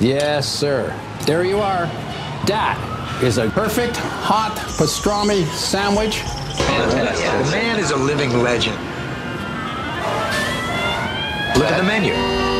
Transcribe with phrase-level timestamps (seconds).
[0.00, 0.94] Yes, sir.
[1.26, 1.86] There you are.
[2.46, 2.78] That
[3.20, 6.18] is a perfect hot pastrami sandwich.
[6.18, 7.26] Fantastic.
[7.26, 8.76] The man is a living legend.
[11.56, 12.12] Look at the menu.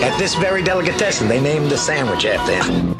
[0.02, 2.96] At this very delicatessen, they named the sandwich after him.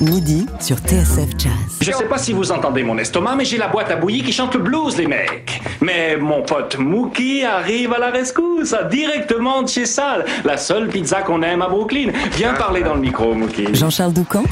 [0.00, 1.78] Midi sur TSF Jazz.
[1.82, 4.32] Je sais pas si vous entendez mon estomac, mais j'ai la boîte à bouillie qui
[4.32, 5.55] chante le blues, les mecs.
[5.80, 11.22] Mais mon pote Mookie arrive à la rescousse, directement de chez Sal, la seule pizza
[11.22, 12.10] qu'on aime à Brooklyn.
[12.32, 13.74] Viens parler dans le micro, Mookie.
[13.74, 14.44] Jean-Charles Doucan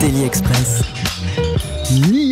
[0.00, 0.82] Daily Express.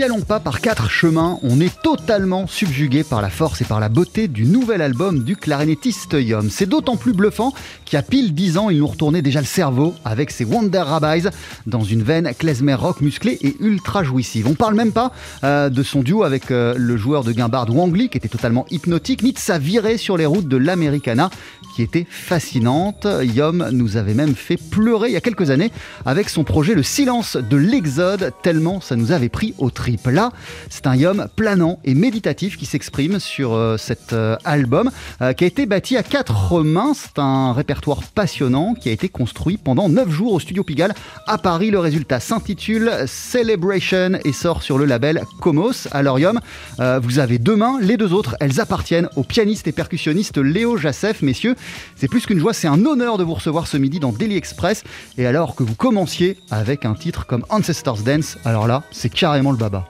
[0.02, 3.79] N'y allons pas par quatre chemins, on est totalement subjugué par la force et par
[3.79, 6.51] la beauté du nouvel album du clarinettiste Yom.
[6.51, 9.47] C'est d'autant plus bluffant qu'il y a pile dix ans, il nous retournait déjà le
[9.47, 11.28] cerveau avec ses Wonder Rabbis
[11.69, 14.48] dans une veine klezmer rock musclée et ultra jouissive.
[14.48, 15.12] On parle même pas
[15.45, 18.66] euh, de son duo avec euh, le joueur de guimbarde Wang Li qui était totalement
[18.73, 21.30] hypnotique, ni de sa virée sur les routes de l'Americana
[21.77, 23.06] qui était fascinante.
[23.23, 25.70] Yom nous avait même fait pleurer il y a quelques années
[26.06, 30.15] avec son projet Le silence de l'exode, tellement ça nous avait pris au trip.
[30.15, 30.31] Là,
[30.69, 34.91] c'est un Yom planant et méditatif qui s'exprime sur euh, cet euh, album
[35.21, 36.93] euh, qui a été bâti à quatre mains.
[36.95, 40.95] C'est un répertoire passionnant qui a été construit pendant neuf jours au studio Pigalle
[41.27, 41.71] à Paris.
[41.71, 45.89] Le résultat s'intitule Celebration et sort sur le label Comos.
[45.93, 46.41] Alors Yom,
[46.79, 51.23] vous avez deux mains, les deux autres, elles appartiennent au pianiste et percussionniste Léo Jassef.
[51.23, 51.55] Messieurs,
[51.97, 54.84] c'est plus qu'une joie, c'est un honneur de vous recevoir ce midi dans Daily Express.
[55.19, 59.53] Et alors que vous commenciez avec un titre comme Ancestors Dance, alors là, c'est carrément
[59.53, 59.81] le baba.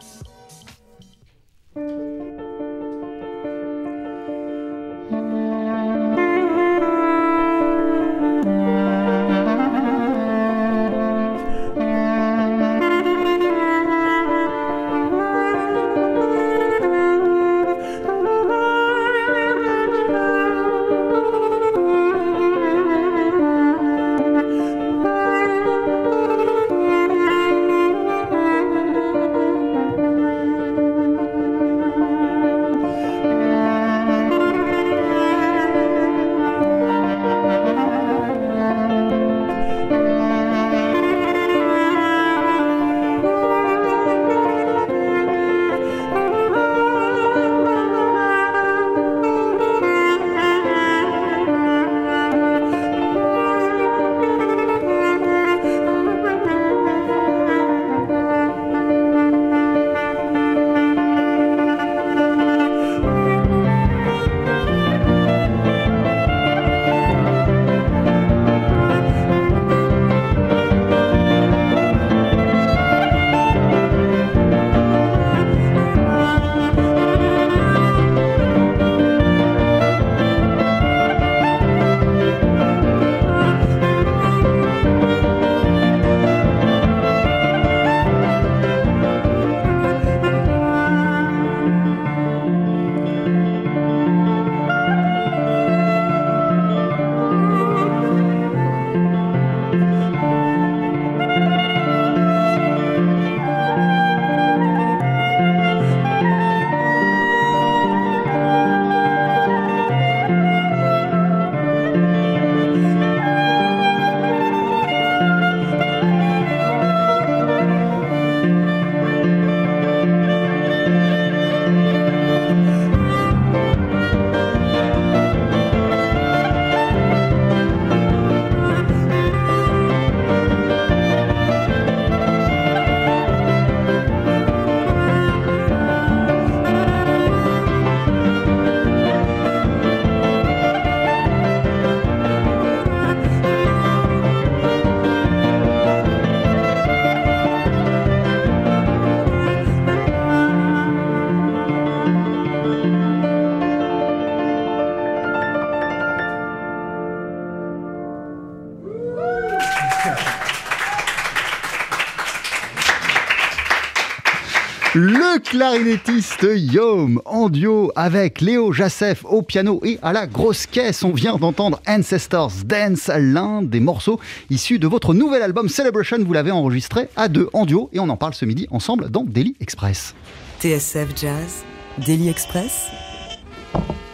[165.63, 171.05] Clarinettiste Yom en duo avec Léo Jassef au piano et à la grosse caisse.
[171.05, 174.19] On vient d'entendre Ancestors Dance, l'un des morceaux
[174.51, 176.19] issus de votre nouvel album Celebration.
[176.19, 179.23] Vous l'avez enregistré à deux en duo et on en parle ce midi ensemble dans
[179.23, 180.17] Daily Express.
[180.59, 181.63] TSF Jazz,
[182.05, 183.12] Daily Express.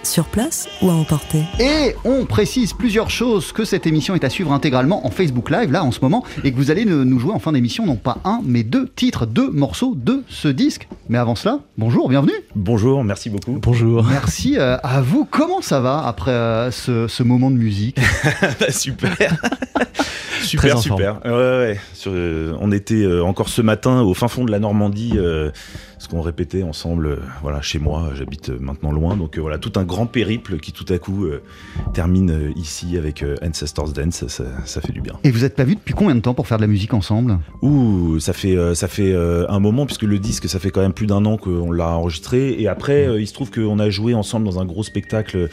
[0.03, 4.31] Sur place ou à emporter Et on précise plusieurs choses que cette émission est à
[4.31, 7.19] suivre intégralement en Facebook Live, là en ce moment, et que vous allez ne- nous
[7.19, 10.89] jouer en fin d'émission, non pas un, mais deux titres, deux morceaux de ce disque.
[11.09, 12.33] Mais avant cela, bonjour, bienvenue.
[12.55, 13.59] Bonjour, merci beaucoup.
[13.63, 14.05] Bonjour.
[14.05, 15.27] Merci euh, à vous.
[15.31, 17.99] Comment ça va après euh, ce, ce moment de musique?
[18.71, 19.37] Super.
[20.49, 21.21] Super, super.
[21.25, 21.81] Ouais, ouais.
[21.95, 25.51] Sur, euh, on était euh, encore ce matin au fin fond de la Normandie, euh,
[25.99, 28.11] ce qu'on répétait ensemble, voilà, chez moi.
[28.15, 31.27] J'habite maintenant loin, donc voilà, tout un grand périple qui tout à coup
[31.93, 34.27] termine ici avec Ancestors Dance.
[34.29, 35.15] Ça, ça fait du bien.
[35.25, 37.39] Et vous êtes pas vus depuis combien de temps pour faire de la musique ensemble?
[37.63, 41.07] Ouh, ça fait ça fait un moment puisque le disque ça fait quand même plus
[41.07, 44.47] d'un an qu'on l'a enregistré et après euh, il se trouve qu'on a joué ensemble
[44.47, 45.49] dans un gros spectacle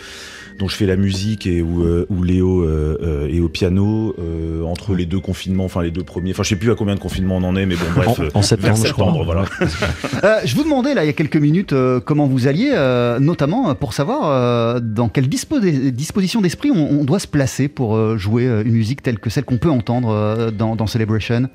[0.57, 4.15] dont je fais la musique et où, euh, où Léo euh, euh, est au piano
[4.19, 6.95] euh, entre les deux confinements, enfin les deux premiers, enfin je sais plus à combien
[6.95, 9.11] de confinements on en est mais bon bref En- en septembre, je crois.
[9.25, 9.45] voilà.
[10.23, 13.19] Euh, Je vous demandais là il y a quelques minutes euh, comment vous alliez, euh,
[13.19, 15.59] notamment pour savoir euh, dans quelle dispo-
[15.91, 19.43] disposition d'esprit on, on doit se placer pour euh, jouer une musique telle que celle
[19.45, 21.49] qu'on peut entendre euh, dans, dans Celebration?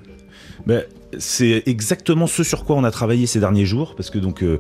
[0.67, 0.83] Ben,
[1.19, 4.59] c'est exactement ce sur quoi on a travaillé ces derniers jours, parce que donc euh,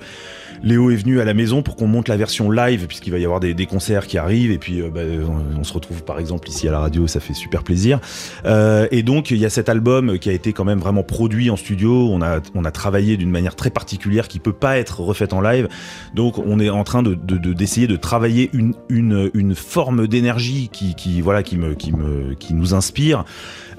[0.62, 3.25] Léo est venu à la maison pour qu'on monte la version live, puisqu'il va y
[3.25, 5.25] avoir des, concerts qui arrivent, et puis euh, ben,
[5.59, 8.01] on, se retrouve par exemple ici à la radio, ça fait super plaisir.
[8.45, 11.51] Euh, et donc il y a cet album qui a été quand même vraiment produit
[11.51, 15.01] en studio, on a, on a travaillé d'une manière très particulière qui peut pas être
[15.01, 15.69] refaite en live,
[16.15, 20.07] donc on est en train de, de- de- d'essayer de travailler une, une, une forme
[20.07, 23.25] d'énergie qui, qui, voilà, qui, me, qui, me, qui nous inspire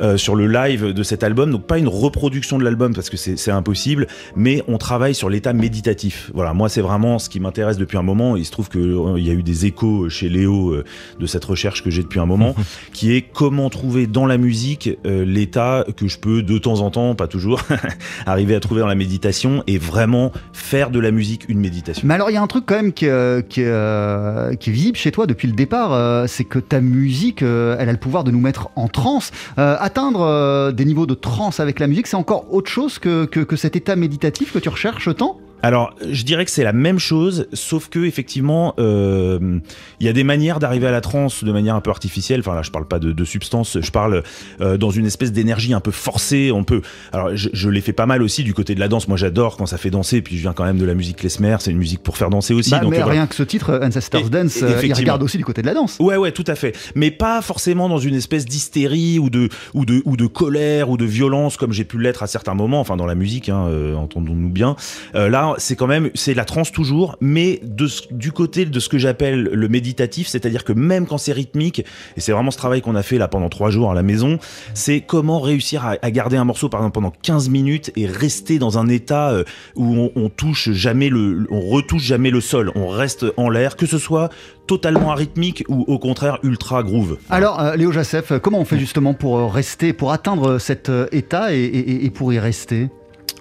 [0.01, 1.51] euh, sur le live de cet album.
[1.51, 5.53] Donc pas une reproduction de l'album parce que c'est impossible, mais on travaille sur l'état
[5.53, 6.31] méditatif.
[6.33, 8.35] Voilà, moi c'est vraiment ce qui m'intéresse depuis un moment.
[8.35, 10.83] Il se trouve qu'il il y a eu des échos chez Léo euh,
[11.19, 12.55] de cette recherche que j'ai depuis un moment,
[12.93, 16.91] qui est comment trouver dans la musique euh, l'état que je peux de temps en
[16.91, 17.61] temps, pas toujours,
[18.25, 22.07] arriver à trouver dans la méditation et vraiment faire de la musique une méditation.
[22.07, 24.73] Mais alors il y a un truc quand même qui, euh, qui, euh, qui est
[24.73, 27.97] visible chez toi depuis le départ, euh, c'est que ta musique, euh, elle a le
[27.97, 29.31] pouvoir de nous mettre en transe.
[29.57, 33.25] Euh, atteindre euh, des niveaux de transe avec la musique, c'est encore autre chose que,
[33.25, 35.39] que, que cet état méditatif que tu recherches tant?
[35.63, 39.59] Alors, je dirais que c'est la même chose, sauf que effectivement, euh,
[39.99, 42.39] il y a des manières d'arriver à la transe de manière un peu artificielle.
[42.39, 44.23] Enfin là, je parle pas de, de substance, je parle
[44.59, 46.51] euh, dans une espèce d'énergie un peu forcée.
[46.53, 46.81] On peut.
[47.11, 49.07] Alors, je, je l'ai fait pas mal aussi du côté de la danse.
[49.07, 50.21] Moi, j'adore quand ça fait danser.
[50.21, 51.57] Puis je viens quand même de la musique klezmer.
[51.59, 52.71] C'est une musique pour faire danser aussi.
[52.71, 53.19] Bah, donc, Mais euh, voilà.
[53.19, 55.73] rien que ce titre, Ancestors Et- Dance, euh, il regarde aussi du côté de la
[55.73, 55.97] danse.
[55.99, 56.75] Ouais, ouais, tout à fait.
[56.95, 60.97] Mais pas forcément dans une espèce d'hystérie ou de, ou, de, ou de colère ou
[60.97, 63.95] de violence comme j'ai pu l'être à certains moments, enfin dans la musique, hein, euh,
[63.95, 64.75] entendons-nous bien.
[65.15, 67.61] Euh, c'est quand même, c'est la trance toujours, mais
[68.11, 72.21] du côté de ce que j'appelle le méditatif, c'est-à-dire que même quand c'est rythmique, et
[72.21, 74.39] c'est vraiment ce travail qu'on a fait là pendant trois jours à la maison,
[74.73, 78.77] c'est comment réussir à, garder un morceau par exemple pendant 15 minutes et rester dans
[78.77, 79.43] un état euh,
[79.75, 83.85] où on, touche jamais le, on retouche jamais le sol, on reste en l'air, que
[83.85, 84.29] ce soit
[84.67, 87.17] totalement arythmique ou au contraire ultra groove.
[87.29, 91.53] Alors, euh, Léo Jacef, comment on fait justement pour euh, rester, pour atteindre cet état
[91.53, 92.89] et pour y rester?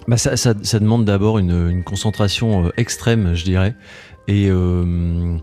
[0.07, 3.75] Bah, ça, ça- demande d'abord une, une concentration euh, extrême, je dirais.
[4.27, 5.37] Et, euh,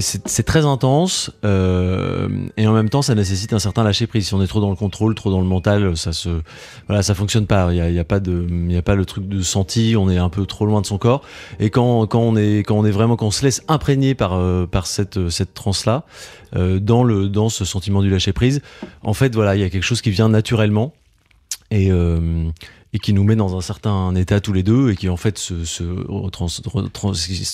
[0.00, 1.32] c'est très intense.
[1.44, 4.28] euh, et en même temps, ça nécessite un certain lâcher prise.
[4.28, 6.28] Si on est trop dans le contrôle, trop dans le mental, ça se,
[6.86, 7.72] voilà, fonctionne pas.
[7.72, 9.96] Il y a, a pas a pas le truc de senti.
[9.98, 11.22] On est un peu trop loin de son corps.
[11.58, 14.40] Et quand, quand on est, quand on est vraiment, quand on se laisse imprégner par,
[14.68, 16.04] par cette, cette transe là,
[16.54, 18.60] dans dans ce sentiment du lâcher prise,
[19.02, 20.92] en fait, voilà, il y a quelque chose qui vient naturellement
[21.72, 21.90] et,
[22.92, 25.36] et qui nous met dans un certain état tous les deux et qui en fait
[25.38, 25.54] se,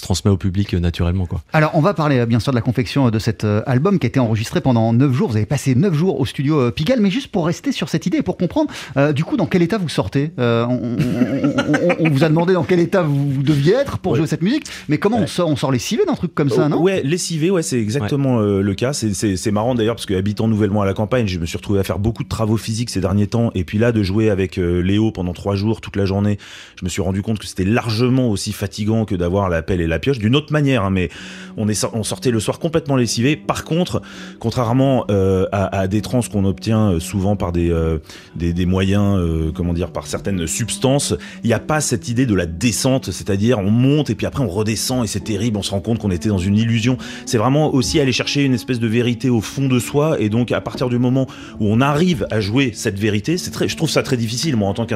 [0.00, 1.42] transmet au public naturellement quoi.
[1.52, 3.98] Alors, on va parler euh, bien sûr de la confection euh, de cet euh, album
[3.98, 5.30] qui a été enregistré pendant 9 jours.
[5.30, 8.18] Vous avez passé 9 jours au studio Pigalle, mais juste pour rester sur cette idée
[8.18, 10.32] et pour comprendre, euh, du coup, dans quel état vous sortez?
[10.38, 13.98] Euh, on, on- on- on- on vous a demandé dans quel état vous, deviez être
[13.98, 14.18] pour Ouais.
[14.18, 16.68] jouer cette musique, mais comment on sort On sort les civets d'un truc comme ça,
[16.68, 16.80] non?
[16.82, 18.92] Ouais, lessivé, ouais, c'est exactement euh, le cas.
[18.92, 21.56] C'est- C'est c'est marrant d'ailleurs parce que habitant nouvellement à la campagne, je me suis
[21.56, 23.50] retrouvé à faire beaucoup de travaux physiques ces derniers temps.
[23.54, 26.38] Et puis là, de jouer avec euh, Léo pendant trois jours, toute la journée,
[26.78, 29.86] je me suis rendu compte que c'était largement aussi fatigant que d'avoir la pelle et
[29.86, 30.18] la pioche.
[30.18, 31.10] D'une autre manière, hein, mais
[31.56, 33.36] on, est, on sortait le soir complètement lessivé.
[33.36, 34.02] Par contre,
[34.38, 37.98] contrairement euh, à, des trans qu'on obtient euh, souvent par des, euh,
[38.34, 39.20] des, moyens,
[39.54, 43.58] comment dire, par certaines substances, il n'y a pas cette idée de la descente, c'est-à-dire
[43.58, 46.10] on monte et puis après on redescend et c'est terrible, on se rend compte qu'on
[46.10, 46.96] était dans une illusion.
[47.26, 50.52] C'est vraiment aussi aller chercher une espèce de vérité au fond de soi et donc
[50.52, 51.26] à partir du moment
[51.60, 54.68] où on arrive à jouer cette vérité, c'est très, je trouve ça très difficile moi
[54.68, 54.86] en tant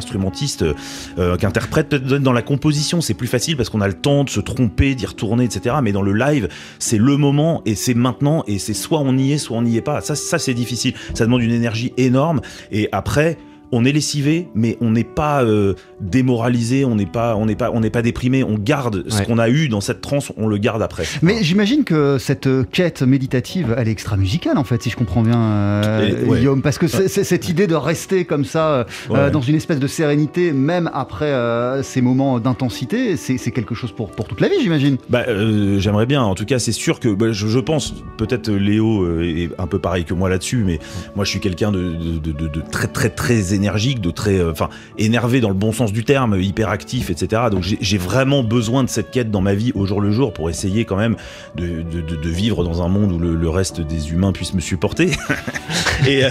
[1.18, 4.40] euh, qu'interprète, dans la composition c'est plus facile parce qu'on a le temps de se
[4.40, 5.76] tromper, d'y retourner, etc.
[5.82, 6.48] Mais dans le live,
[6.78, 9.76] c'est le moment et c'est maintenant et c'est soit on y est, soit on n'y
[9.76, 10.00] est pas.
[10.00, 10.94] Ça, ça c'est difficile.
[11.14, 13.38] Ça demande une énergie énorme et après
[13.72, 17.70] on est lessivé, mais on n'est pas euh, démoralisé, on n'est pas, on n'est pas,
[17.72, 18.42] on n'est pas déprimé.
[18.44, 19.26] On garde ce Ouais.
[19.26, 21.04] qu'on a eu dans cette transe, on le garde après.
[21.22, 24.96] Mais j'imagine que cette euh, quête méditative, elle est extra musicale en fait, si je
[24.96, 26.38] comprends bien, euh, ouais.
[26.38, 29.30] Guillaume, parce que c'est- c'est cette idée de rester comme ça, euh, Ouais.
[29.30, 33.92] dans une espèce de sérénité, même après euh, ces moments d'intensité, c'est c'est quelque chose
[33.92, 34.96] pour, pour toute la vie, j'imagine.
[35.10, 36.22] Bah, euh, j'aimerais bien.
[36.22, 39.78] En tout cas, c'est sûr que bah, je, je pense, peut-être Léo est un peu
[39.78, 40.78] pareil que moi là-dessus, mais
[41.16, 44.38] moi je suis quelqu'un de, de, de- de- de très très très énergique, de très,
[44.38, 47.43] euh, enfin, énervé dans le bon sens du terme, hyperactif, etc.
[47.50, 50.49] Donc j'ai- vraiment besoin de cette quête dans ma vie au jour le jour pour
[50.49, 51.17] essayer quand même
[51.57, 51.83] de,
[52.31, 55.11] vivre dans un monde où le, reste des humains puisse me supporter.
[56.07, 56.29] Et euh,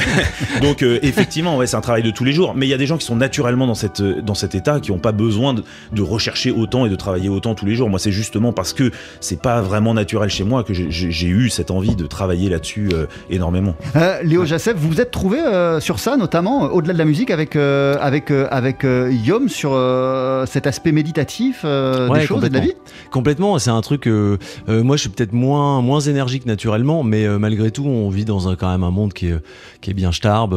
[0.61, 2.53] donc euh, effectivement, c'est un travail de tous les jours.
[2.55, 4.91] Mais il y a des gens qui sont naturellement dans cette dans cet état, qui
[4.91, 7.89] n'ont pas besoin de, rechercher autant et de travailler autant tous les jours.
[7.89, 11.71] Moi, c'est justement parce que c'est pas vraiment naturel chez moi que j'ai- eu cette
[11.71, 12.89] envie de travailler là-dessus
[13.29, 13.75] énormément.
[14.23, 15.39] Léo Jacef, vous vous êtes trouvé
[15.81, 19.71] sur ça, notamment au-delà de la musique, avec euh, avec euh, avec euh, Guillaume sur
[20.47, 22.73] cet aspect méditatif Ouais, des choses et de la vie.
[23.11, 24.05] Complètement, c'est un truc.
[24.07, 28.55] moi, je suis peut-être moins moins énergique naturellement, mais malgré tout, on vit dans un,
[28.55, 29.35] quand même un monde qui est
[29.81, 30.53] qui est bien starbe,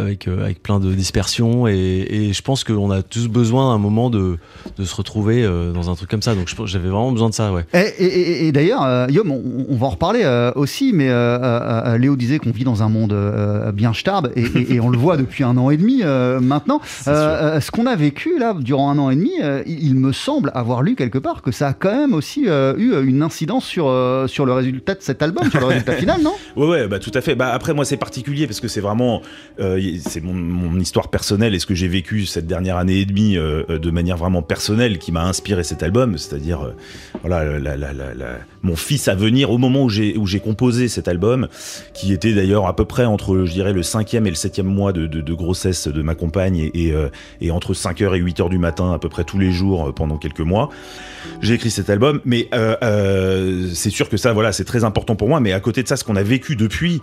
[0.00, 1.74] avec avec plein de dispersion, et,
[2.10, 4.38] et je pense qu'on a tous besoin d'un moment de
[4.76, 5.42] de se retrouver
[5.74, 6.34] dans un truc comme ça.
[6.34, 7.64] Donc, j'avais vraiment besoin de ça, ouais.
[7.74, 10.24] Et, et- et- et d'ailleurs, Guillaume, on, on va en reparler
[10.56, 11.08] aussi, mais
[11.98, 13.14] Léo disait qu'on vit dans un monde
[13.74, 16.80] bien starbe, et on le voit depuis un an et demi euh, maintenant.
[17.06, 19.32] Euh, euh, ce qu'on a vécu là durant un an et demi,
[19.66, 23.22] il, me semble avoir lu quelque part que ça a quand même aussi eu une
[23.22, 23.92] incidence sur
[24.26, 26.34] sur le résultat de cet album, sur le résultat final, non?
[26.56, 27.34] Ouais, ouais, bah tout à fait.
[27.34, 29.22] Bah après, moi, c'est particulier parce que c'est vraiment,
[29.58, 33.34] c'est mon, mon histoire personnelle et ce que j'ai vécu cette dernière année et demie
[33.36, 36.16] de manière vraiment personnelle qui m'a inspiré cet album.
[36.18, 36.72] C'est-à-dire,
[37.22, 40.40] voilà, la- la- la- la- mon fils à venir au moment où j'ai où j'ai
[40.40, 41.48] composé cet album,
[41.94, 44.92] qui était d'ailleurs à peu près entre, je dirais, le cinquième et le septième mois
[44.92, 47.08] de, de- de grossesse de ma compagne et, euh,
[47.50, 50.40] entre 5h et 8h du matin à peu près tous les jours euh, pendant quelques
[50.40, 50.70] mois.
[51.40, 55.28] J'ai écrit cet album, mais euh, c'est sûr que ça, voilà, c'est très important pour
[55.28, 55.40] moi.
[55.40, 57.00] Mais à côté de ça, ce qu'on a vécu depuis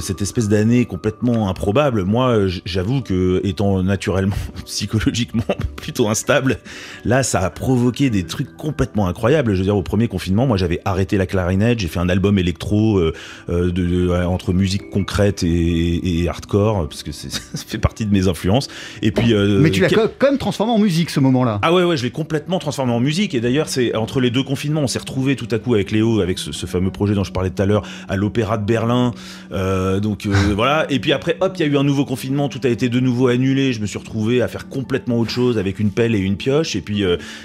[0.00, 2.36] cette espèce d'année complètement improbable, moi,
[2.66, 4.36] j'avoue que étant naturellement
[4.66, 5.42] psychologiquement
[5.76, 6.58] plutôt instable,
[7.06, 9.54] là, ça a provoqué des trucs complètement incroyables.
[9.54, 12.38] Je veux dire, au premier confinement, moi, j'avais arrêté la clarinette, j'ai fait un album
[12.38, 13.00] électro
[13.48, 17.28] entre musique concrète et, hardcore, parce que c'est-
[17.66, 18.68] fait partie de mes influences.
[19.02, 21.58] Et puis, euh, Mais tu l'as quand même transformé en musique ce moment-là.
[21.62, 23.34] ah ouais ouais je l'ai complètement transformé en musique.
[23.34, 26.20] Et d'ailleurs c'est entre les deux confinements on s'est retrouvé tout à coup avec Léo
[26.20, 29.12] avec ce, ce fameux projet dont je parlais tout à l'heure à l'opéra de Berlin.
[29.52, 30.86] Euh, donc euh, voilà.
[30.90, 32.48] Et puis après hop il y a eu un nouveau confinement.
[32.48, 33.72] Tout a été de nouveau annulé.
[33.72, 36.76] Je me suis retrouvé à faire complètement autre chose avec une pelle et une pioche.
[36.76, 37.02] Et puis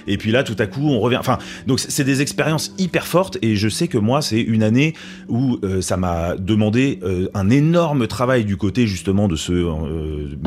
[0.07, 1.17] et puis là tout à coup on revient.
[1.19, 3.38] Enfin donc c'est des expériences hyper fortes.
[3.41, 4.93] Et je sais que moi c'est une année
[5.27, 7.00] où ça m'a demandé
[7.33, 9.53] un énorme travail du côté justement de ce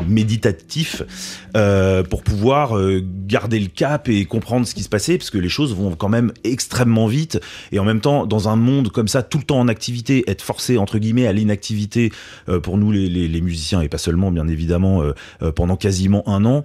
[0.07, 1.01] méditatif
[1.55, 5.37] euh, pour pouvoir euh, garder le cap et comprendre ce qui se passait parce que
[5.37, 7.39] les choses vont quand même extrêmement vite.
[7.71, 10.41] Et en même temps dans un monde comme ça tout le temps en activité être
[10.41, 12.11] forcé entre guillemets à l'inactivité
[12.49, 15.01] euh, pour nous les, les- les musiciens et pas seulement bien évidemment
[15.55, 16.63] pendant quasiment un an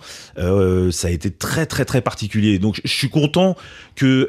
[0.90, 2.58] ça a été très très très particulier.
[2.58, 3.56] Donc je suis content
[3.96, 4.28] que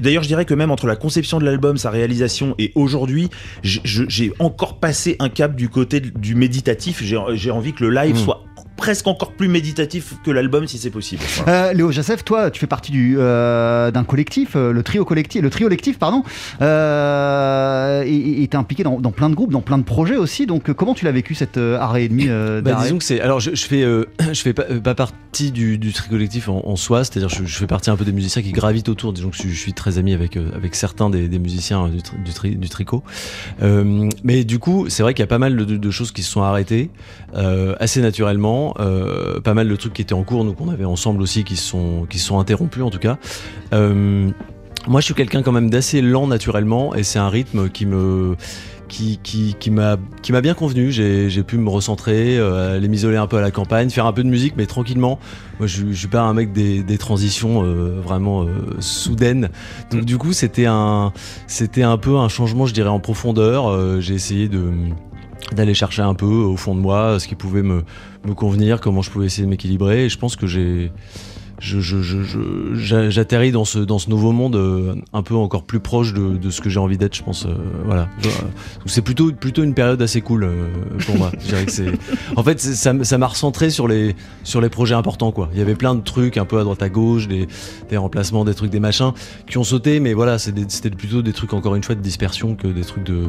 [0.00, 3.28] d'ailleurs je dirais que même entre la conception de l'album sa réalisation et aujourd'hui
[3.62, 7.02] j'ai encore passé un cap du côté du méditatif.
[7.02, 8.24] J'ai envie que le live Mm.
[8.24, 8.47] soit
[8.78, 11.66] presque encore plus méditatif que l'album si c'est possible Voilà.
[11.66, 15.42] Euh, Léo Jacef, toi, tu fais partie du euh, d'un collectif, euh, le trio collectif,
[15.42, 16.22] le trio collectif, pardon,
[16.62, 20.46] euh, et et t'es impliqué dans, dans plein de groupes, dans plein de projets aussi.
[20.46, 23.04] Donc, euh, comment tu l'as vécu cette euh, arrêt et demi euh, Bah, disons que
[23.04, 23.20] c'est.
[23.20, 26.62] Alors, je, je fais, euh, je fais pas, pas partie du, du tri collectif en,
[26.64, 29.12] en soi, c'est-à-dire je, je fais partie un peu des musiciens qui gravitent autour.
[29.12, 31.86] Disons que je, suis- je suis très ami avec euh, avec certains des, des musiciens
[31.86, 33.02] euh, du, tri- du, tri- du tricot.
[33.62, 36.12] Euh, mais du coup, c'est vrai qu'il y a pas mal de, de- de choses
[36.12, 36.90] qui se sont arrêtées
[37.34, 38.67] euh, assez naturellement.
[38.78, 41.56] Euh, pas mal de trucs qui étaient en cours, nous qu'on avait ensemble aussi, qui
[41.56, 43.18] sont qui sont interrompus en tout cas.
[43.72, 44.30] Euh,
[44.86, 48.36] moi, je suis quelqu'un quand même d'assez lent naturellement, et c'est un rythme qui me
[48.88, 49.96] qui, qui, qui m'a
[50.40, 50.90] bien convenu.
[50.90, 54.22] J'ai pu me recentrer, euh, aller m'isoler un peu à la campagne, faire un peu
[54.22, 55.18] de musique, mais tranquillement.
[55.58, 58.46] Moi, je, je suis pas un mec des, des transitions euh, vraiment
[58.80, 59.50] soudaines.
[59.90, 61.12] Donc, du coup, c'était un
[61.82, 64.00] un peu un changement, je dirais, en profondeur.
[64.00, 64.70] J'ai essayé de
[65.52, 67.84] d'aller chercher un peu au fond de moi ce qui pouvait me,
[68.24, 70.06] me convenir, comment je pouvais essayer de m'équilibrer.
[70.06, 70.90] Et je pense que j'ai
[71.60, 76.60] j'atterris dans ce, dans ce nouveau monde euh, un peu encore plus proche de, ce
[76.60, 77.46] que j'ai envie d'être, je pense.
[77.46, 78.08] euh, voilà.
[78.22, 78.32] Donc,
[78.86, 80.68] c'est plutôt, plutôt une période assez cool euh,
[81.04, 81.32] pour moi.
[82.36, 85.48] En fait, ça, m'a recentré sur les, sur les projets importants, quoi.
[85.52, 87.48] Il y avait plein de trucs un peu à droite à gauche, des,
[87.90, 89.12] des remplacements, des trucs, des machins
[89.48, 92.68] qui ont sauté, mais voilà, c'était plutôt des trucs encore une fois de dispersion que
[92.68, 93.24] des trucs de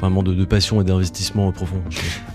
[0.00, 1.80] vraiment de, de passion et d'investissement profond.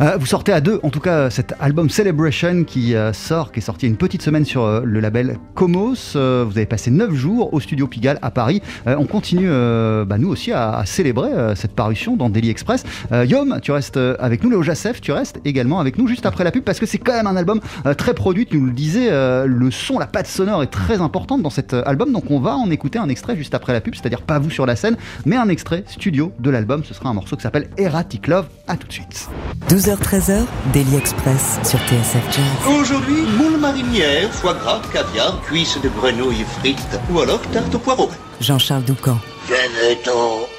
[0.02, 3.60] Euh, vous sortez à deux, en tout cas, cet album Celebration qui euh, sort, qui
[3.60, 6.14] est sorti une petite semaine sur euh, le label Comos.
[6.14, 8.62] Vous avez passé neuf jours au studio Pigalle à Paris.
[8.86, 12.84] On continue, bah, nous aussi, à, célébrer cette parution dans Daily Express.
[13.12, 14.50] Yom, tu restes avec nous.
[14.50, 17.14] Léo Jacef, tu restes également avec nous juste après la pub parce que c'est quand
[17.14, 17.60] même un album
[17.98, 18.46] très produit.
[18.46, 19.10] Tu nous le disais,
[19.46, 22.12] le son, la patte sonore est très importante dans cet album.
[22.12, 24.66] Donc on va en écouter un extrait juste après la pub, c'est-à-dire pas vous sur
[24.66, 26.84] la scène, mais un extrait studio de l'album.
[26.84, 28.48] Ce sera un morceau qui s'appelle Erratic Love.
[28.68, 29.30] À tout de suite.
[29.70, 30.44] 12h-13h,
[30.74, 32.74] Daily Express sur TSF Jazz.
[32.80, 38.10] Aujourd'hui, moule marinière, foie gras, caviar, cuisses de grenouille frites ou alors tarte au poireau.
[38.42, 39.18] Jean-Charles Doucan.
[39.48, 40.55] Venez-t'en.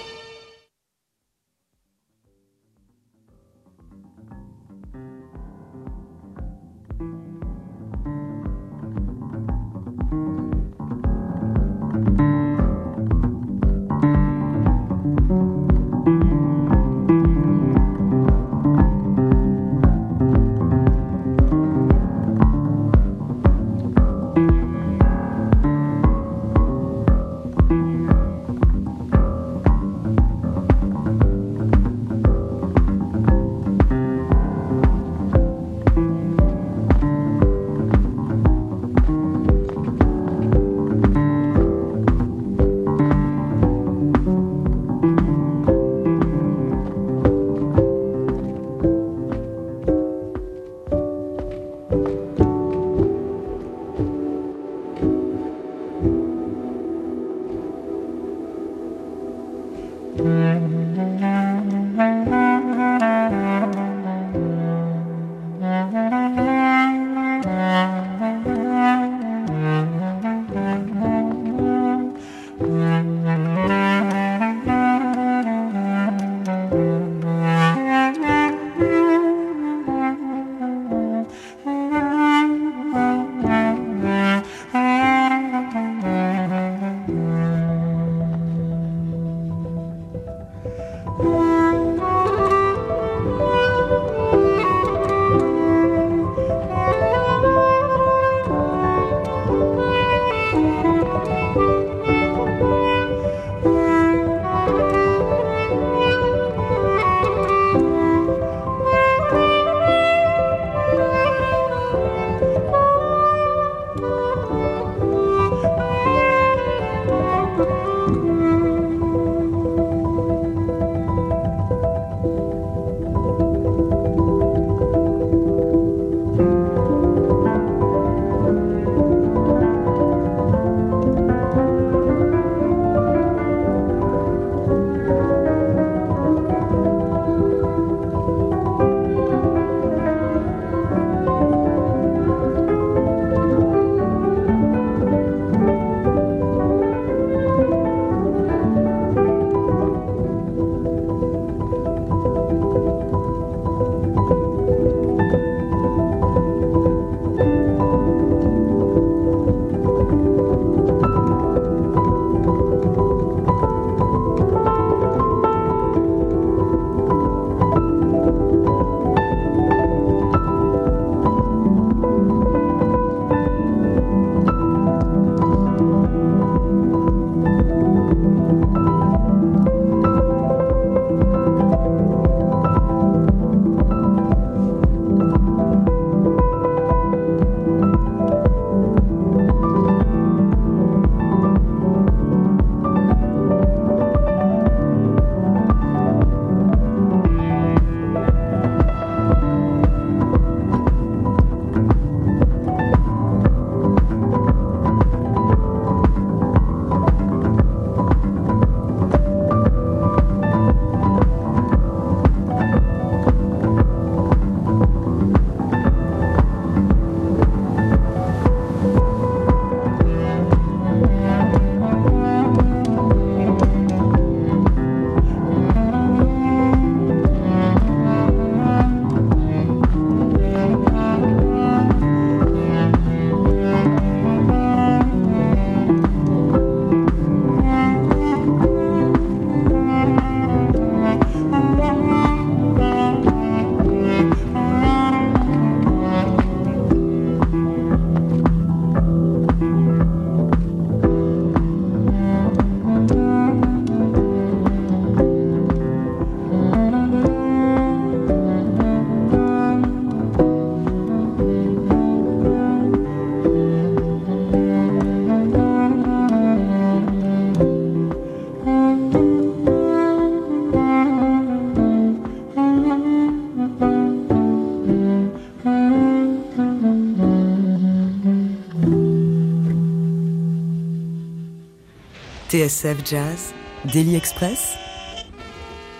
[282.57, 283.53] TSF Jazz,
[283.93, 284.77] Daily Express,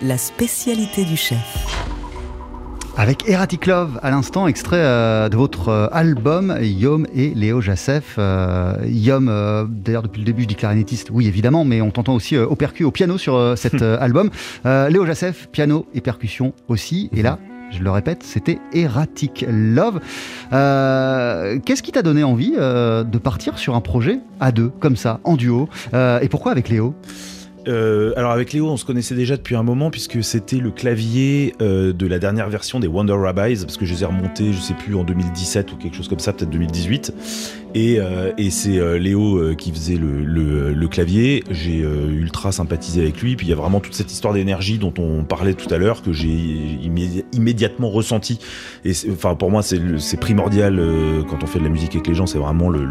[0.01, 1.37] la spécialité du chef.
[2.97, 8.15] Avec Erratic Love, à l'instant, extrait euh, de votre euh, album Yom et Léo Jassef.
[8.17, 9.27] Euh, Yom,
[9.69, 12.83] d'ailleurs, depuis le début, je dis clarinettiste, oui, évidemment, mais on t'entend aussi au percu,
[12.85, 14.31] au piano sur cet album.
[14.65, 17.11] Léo Jassef, piano et percussion aussi.
[17.15, 17.37] Et là,
[17.71, 19.99] je le répète, c'était Erratic Love.
[20.53, 24.95] Euh, Qu'est-ce qui t'a donné envie euh, de partir sur un projet à deux, comme
[24.95, 26.95] ça, en duo Euh, Et pourquoi avec Léo?
[28.15, 32.07] Alors avec Léo, on se connaissait déjà depuis un moment puisque c'était le clavier de
[32.07, 34.95] la dernière version des Wonder Rabbis parce que je les ai remontés, je sais plus
[34.95, 37.13] en 2017 ou quelque chose comme ça, peut-être 2018.
[37.75, 41.43] Et, euh, et c'est euh, Léo euh, qui faisait le, le- le clavier.
[41.51, 43.35] J'ai euh, ultra sympathisé avec lui.
[43.35, 46.01] Puis il y a vraiment toute cette histoire d'énergie dont on parlait tout à l'heure
[46.01, 48.39] que j'ai immé- immédiatement ressenti.
[48.85, 52.15] Et enfin pour moi c'est primordial euh, quand on fait de la musique avec les
[52.15, 52.25] gens.
[52.25, 52.87] C'est vraiment le-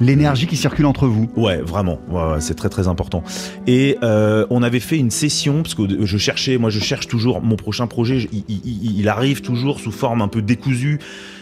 [0.00, 1.28] L'énergie qui circule entre vous.
[1.36, 3.22] Ouais, vraiment, Ouais, ouais, c'est très très important.
[3.66, 7.40] Et euh, on avait fait une session parce que je cherchais, moi je cherche toujours
[7.42, 8.20] mon prochain projet.
[8.20, 10.98] je- Il, il- il arrive toujours sous forme un peu décousue.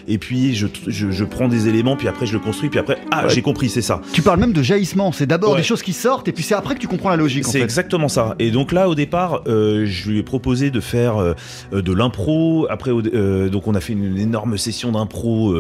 [0.08, 2.98] Et puis je, je, je prends des éléments, puis après je le construis, puis après
[3.10, 3.30] ah Ouais.
[3.34, 4.00] j'ai compris, c'est ça.
[4.12, 5.10] Tu parles même de jaillissement.
[5.12, 5.58] C'est d'abord Ouais.
[5.58, 7.44] des choses qui sortent, et puis c'est après que tu comprends la logique.
[7.46, 8.34] C'est exactement ça.
[8.38, 11.34] Et donc là, au départ, euh, je lui ai proposé de faire euh,
[11.72, 12.66] de l'impro.
[12.70, 15.54] Après, euh, donc on a fait une, énorme session d'impro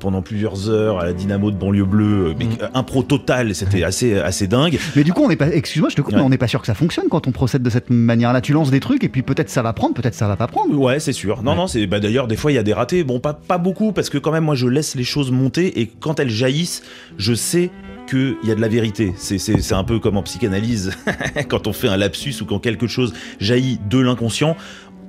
[0.00, 3.54] pendant plusieurs heures à la Dynamo de banlieue bleue, mais euh, impro total.
[3.54, 4.78] C'était assez assez dingue.
[4.96, 5.48] Mais du coup, on n'est pas.
[5.48, 6.20] Excuse-moi, je te coupe, Ouais.
[6.20, 8.40] mais on n'est pas sûr que ça fonctionne quand on procède de cette manière-là.
[8.40, 10.76] Tu lances des trucs, et puis peut-être ça va prendre, peut-être ça va pas prendre.
[10.76, 11.42] Ouais, c'est sûr.
[11.42, 13.04] Non, non, c'est bah, d'ailleurs des fois il y a des ratés.
[13.04, 15.86] Bon, pas pas beaucoup parce que quand même moi je laisse les choses monter et
[15.86, 16.82] quand elles jaillissent,
[17.18, 17.70] je sais
[18.08, 19.12] qu'il y a de la vérité.
[19.16, 20.92] C'est un peu comme en psychanalyse
[21.48, 24.56] quand on fait un lapsus ou quand quelque chose jaillit de l'inconscient.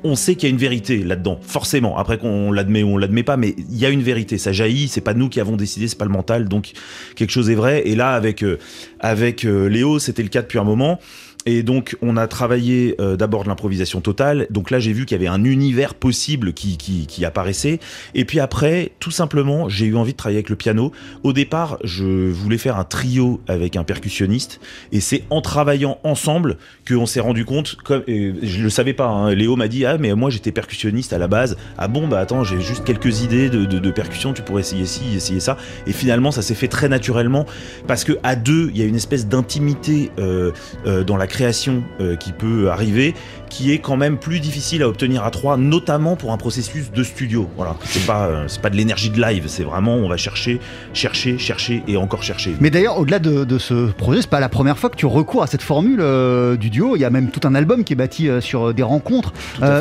[0.03, 1.97] On sait qu'il y a une vérité là-dedans, forcément.
[1.97, 4.37] Après qu'on l'admet ou on l'admet pas, mais il y a une vérité.
[4.37, 4.87] Ça jaillit.
[4.89, 6.47] C'est pas nous qui avons décidé, c'est pas le mental.
[6.47, 6.73] Donc
[7.15, 7.87] quelque chose est vrai.
[7.87, 8.59] Et là, avec euh,
[8.99, 10.99] avec euh, Léo, c'était le cas depuis un moment.
[11.47, 14.47] Et donc, on a travaillé euh, d'abord de l'improvisation totale.
[14.49, 17.79] Donc là, j'ai vu qu'il y avait un univers possible qui, apparaissait.
[18.15, 20.91] Et puis après, tout simplement, j'ai eu envie de travailler avec le piano.
[21.23, 24.59] Au départ, je voulais faire un trio avec un percussionniste.
[24.91, 29.07] Et c'est en travaillant ensemble qu'on s'est rendu compte, comme, et je le savais pas,
[29.07, 31.55] hein, Léo m'a dit, ah, mais moi j'étais percussionniste à la base.
[31.77, 35.39] Ah bon, bah attends, j'ai juste quelques idées de, percussion, tu pourrais essayer ci, essayer
[35.39, 35.57] ça.
[35.87, 37.45] Et finalement, ça s'est fait très naturellement
[37.87, 40.51] parce que à deux, il y a une espèce d'intimité euh,
[40.85, 43.13] euh, dans la création euh, qui peut arriver,
[43.49, 47.03] qui est quand même plus difficile à obtenir à trois, notamment pour un processus de
[47.03, 47.47] studio.
[47.55, 50.59] Voilà, c'est pas euh, c'est pas de l'énergie de live, c'est vraiment on va chercher,
[50.93, 52.55] chercher, chercher et encore chercher.
[52.59, 55.43] Mais d'ailleurs, au-delà de, de ce projet, c'est pas la première fois que tu recours
[55.43, 56.95] à cette formule euh, du duo.
[56.95, 59.33] Il y a même tout un album qui est bâti euh, sur des rencontres.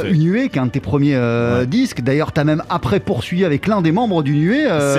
[0.02, 0.10] Fait.
[0.10, 1.66] Unué, qui est un de tes premiers Ouais.
[1.66, 2.00] disques.
[2.02, 4.22] D'ailleurs, tu as même après poursuivi avec l'un des membres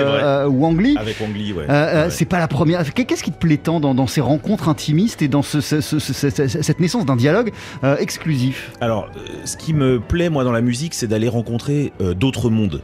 [0.04, 0.20] vrai.
[0.22, 0.96] euh, Wang Li.
[0.98, 1.66] Avec Wang Li, ouais.
[1.68, 2.06] Ouais.
[2.10, 2.82] C'est pas la première.
[2.94, 5.98] Qu'est-ce qui te plaît tant dans, dans ces rencontres intimistes et dans ce- ce- ce-
[5.98, 7.52] ce- ce- cette naissance d'un dialogue
[7.84, 7.96] euh,
[8.80, 12.50] Alors, euh, ce qui me plaît, moi, dans la musique, c'est d'aller rencontrer euh, d'autres
[12.50, 12.82] mondes.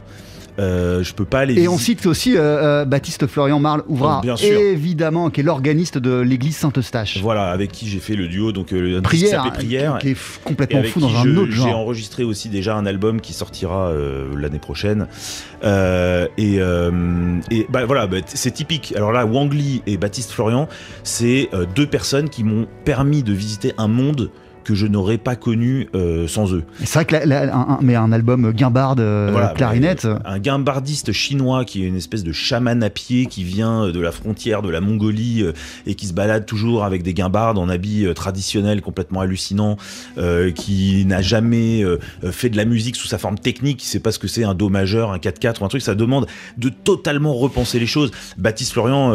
[0.57, 1.59] Euh, je peux pas aller.
[1.61, 4.57] Et on cite aussi euh, euh, Baptiste Florian Marle Ouvrard, Oh, bien sûr.
[4.57, 7.17] évidemment, qui est l'organiste de l'église Saint-Eustache.
[7.21, 9.97] Voilà, avec qui j'ai fait le duo, donc euh, un qui Prière, s'appelait hein, Prière.
[9.99, 11.75] qui est complètement fou qui dans un je- autre J'ai genre.
[11.79, 15.07] enregistré aussi déjà un album qui sortira euh, l'année prochaine.
[15.65, 18.93] Euh, et euh, et bah, voilà, bah, c'est typique.
[18.95, 20.69] Alors là, Wang Li et Baptiste Florian,
[21.03, 24.31] c'est euh, deux personnes qui m'ont permis de visiter un monde
[24.65, 26.63] que je n'aurais pas connu euh, sans eux.
[26.83, 30.05] C'est vrai que la- la- un, un- mais un album Guimbarde euh, Voilà, clarinette.
[30.05, 33.99] bah, un guimbardiste chinois qui est une espèce de chaman à pied qui vient de
[34.01, 35.53] la frontière de la Mongolie euh,
[35.85, 39.77] et qui se balade toujours avec des guimbardes en habits euh, traditionnels complètement hallucinants,
[40.17, 41.83] euh, qui n'a jamais
[42.31, 44.55] fait de la musique sous sa forme technique, qui sait pas ce que c'est un
[44.55, 46.25] do majeur, un 4-4 ou un truc, ça demande
[46.57, 48.11] de totalement repenser les choses.
[48.37, 49.13] Baptiste Florian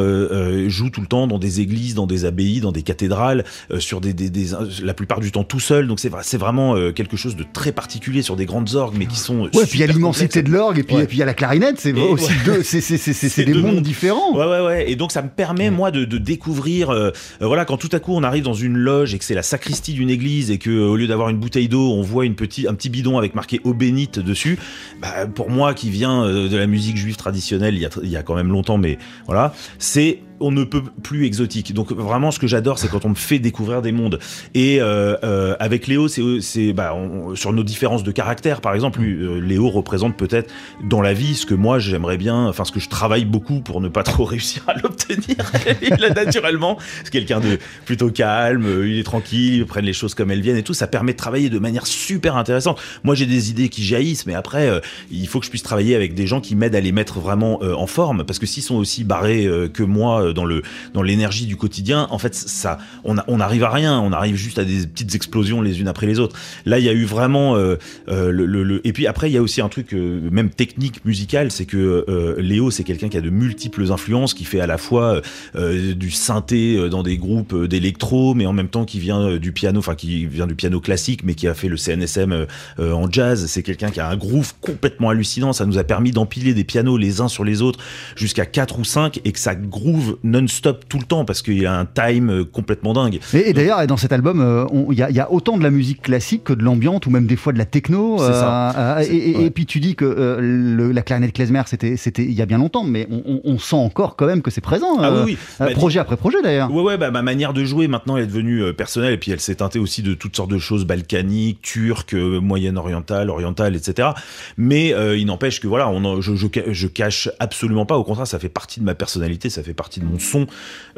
[0.68, 3.44] joue tout le temps dans des églises, dans des abbayes, dans des cathédrales,
[3.78, 4.50] sur des, des- des-
[4.82, 7.72] la plupart du temps tout seul, donc c'est c'est vraiment euh, quelque chose de très
[7.72, 10.50] particulier sur des grandes orgues, mais qui sont Ouais, puis il y a l'immensité de
[10.50, 11.06] l'orgue, et puis Ouais.
[11.10, 13.80] il y a la clarinette, c'est aussi deux, c'est c'est- c'est- c'est C'est des mondes
[13.82, 14.36] différents.
[14.36, 14.90] Ouais, ouais, ouais.
[14.90, 16.90] Et donc, ça me permet, moi, de, de découvrir.
[16.90, 17.10] euh,
[17.42, 19.42] euh, voilà, quand tout à coup, on arrive dans une loge et que c'est la
[19.42, 22.34] sacristie d'une église et que euh, au lieu d'avoir une bouteille d'eau, on voit une
[22.34, 24.58] petit, un petit bidon avec marqué eau bénite dessus.
[25.00, 28.08] Bah, pour moi, qui vient euh, de la musique juive traditionnelle, il y a, il
[28.10, 31.74] y a quand même longtemps, mais voilà, c'est on ne peut plus exotique.
[31.74, 34.18] Donc vraiment, ce que j'adore, c'est quand on me fait découvrir des mondes.
[34.54, 36.96] Et euh, euh, avec Léo, c'est c'est bah,
[37.34, 41.46] sur nos différences de caractère, par exemple, euh, Léo représente peut-être dans la vie ce
[41.46, 44.62] que moi j'aimerais bien, enfin ce que je travaille beaucoup pour ne pas trop réussir
[44.66, 45.36] à l'obtenir.
[45.82, 49.92] il est naturellement, c'est quelqu'un de plutôt calme, euh, il est tranquille, il prenne les
[49.92, 50.74] choses comme elles viennent et tout.
[50.74, 52.80] Ça permet de travailler de manière super intéressante.
[53.04, 55.94] Moi, j'ai des idées qui jaillissent, mais après, euh, il faut que je puisse travailler
[55.94, 58.62] avec des gens qui m'aident à les mettre vraiment euh, en forme, parce que s'ils
[58.62, 60.62] sont aussi barrés euh, que moi euh, euh, dans le
[60.94, 64.36] dans l'énergie du quotidien, en fait, ça, on a- on n'arrive à rien, on arrive
[64.36, 66.36] juste à des petites explosions les unes après les autres.
[66.66, 67.76] Là, il y a eu vraiment euh,
[68.08, 70.50] euh, le, le- le- et puis après, il y a aussi un truc euh, même
[70.50, 74.60] technique musical, c'est que euh, Léo, c'est quelqu'un qui a de multiples influences, qui fait
[74.60, 75.20] à la fois
[75.56, 79.20] euh, du synthé euh, dans des groupes euh, d'électro, mais en même temps qui vient
[79.20, 82.32] euh, du piano, enfin qui vient du piano classique, mais qui a fait le CNSM
[82.32, 82.46] euh,
[82.78, 83.46] euh, en jazz.
[83.46, 85.52] C'est quelqu'un qui a un groove complètement hallucinant.
[85.52, 87.80] Ça nous a permis d'empiler des pianos les uns sur les autres
[88.16, 91.78] jusqu'à 4 ou 5 et que ça groove non-stop tout le temps parce qu'il a
[91.78, 93.20] un time euh, complètement dingue.
[93.34, 96.02] Et, et d'ailleurs, dans cet album, euh, il y, a- y autant de la musique
[96.02, 98.18] classique que de l'ambiante ou même des fois de la techno.
[98.18, 98.98] Ça.
[98.98, 99.44] euh, et, et- ouais.
[99.44, 100.04] et puis tu dis que
[100.40, 103.06] le- la clarinette klezmer, c'était il y a bien longtemps, mais
[103.44, 104.98] on, sent encore quand même que c'est présent.
[105.00, 105.38] Ah oui, oui.
[105.58, 106.72] Bah, projet après projet d'ailleurs.
[106.72, 109.40] Ouais, ouais, bah, ma manière de jouer maintenant elle est devenue personnelle et puis elle
[109.40, 114.08] s'est teintée aussi de toutes sortes de choses balkaniques, turques, moyen-orientales, orientales, etc.
[114.56, 117.96] Mais euh, il n'empêche que voilà, on en- je, je, je cache absolument pas.
[117.96, 120.46] Au contraire, ça fait partie de ma personnalité, ça fait partie de mon son,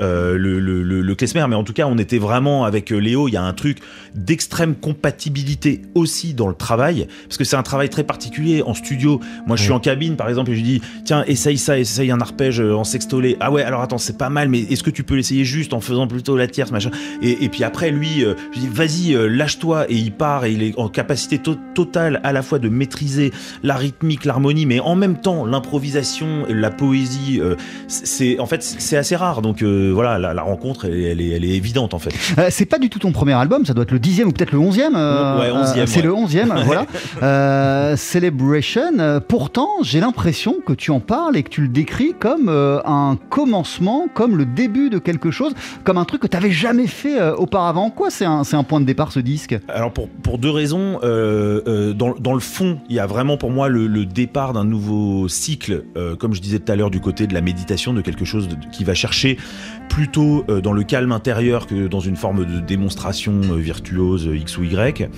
[0.00, 1.44] euh, le, le, le, le klezmer.
[1.48, 3.28] Mais en tout cas, on était vraiment avec euh, Léo.
[3.28, 3.78] Il y a un truc
[4.14, 9.20] d'extrême compatibilité aussi dans le travail parce que c'est un travail très particulier en studio.
[9.46, 12.20] Moi, je suis en cabine par exemple et je dis tiens, essaye ça, essaye un
[12.20, 13.36] arpège euh, en sextolé.
[13.40, 15.80] Ah ouais, alors attends, c'est pas mal, mais est-ce que tu peux l'essayer juste en
[15.80, 16.90] faisant plutôt la tierce, machin?
[17.20, 20.52] Et, et puis après, lui, euh, je dis vas-y, euh, lâche-toi et il part et
[20.52, 24.80] il est en capacité to- totale à la fois de maîtriser la rythmique, l'harmonie, mais
[24.80, 27.40] en même temps l'improvisation, la poésie.
[27.88, 29.42] c'est en fait c'est assez rare.
[29.42, 32.12] Donc euh, voilà, la, la rencontre, elle, est- elle est, elle est évidente en fait.
[32.38, 34.52] Euh, c'est pas du tout ton premier album, ça doit être le dixième ou peut-être
[34.52, 34.94] le onzième.
[34.96, 36.06] euh, Ouais, onzième, euh, c'est ouais.
[36.06, 36.86] le onzième, voilà.
[37.96, 39.20] Celebration.
[39.28, 44.06] Pourtant, j'ai l'impression que tu en parles et que tu le décris comme un commencement,
[44.12, 45.52] comme le début de quelque chose,
[45.84, 47.84] comme un truc que tu n'avais jamais fait auparavant.
[47.86, 49.58] En Quoi c'est un, point de départ ce disque?
[49.68, 53.68] Alors pour, pour deux raisons, dans, dans le fond, il y a vraiment pour moi
[53.68, 55.84] le, le départ d'un nouveau cycle,
[56.18, 58.56] comme je disais tout à l'heure du côté de la méditation, de quelque chose de-
[58.72, 59.36] qui va chercher
[59.88, 64.36] plutôt euh, dans le calme intérieur que dans une forme de démonstration euh, virtuose euh,
[64.36, 65.08] X ou Y.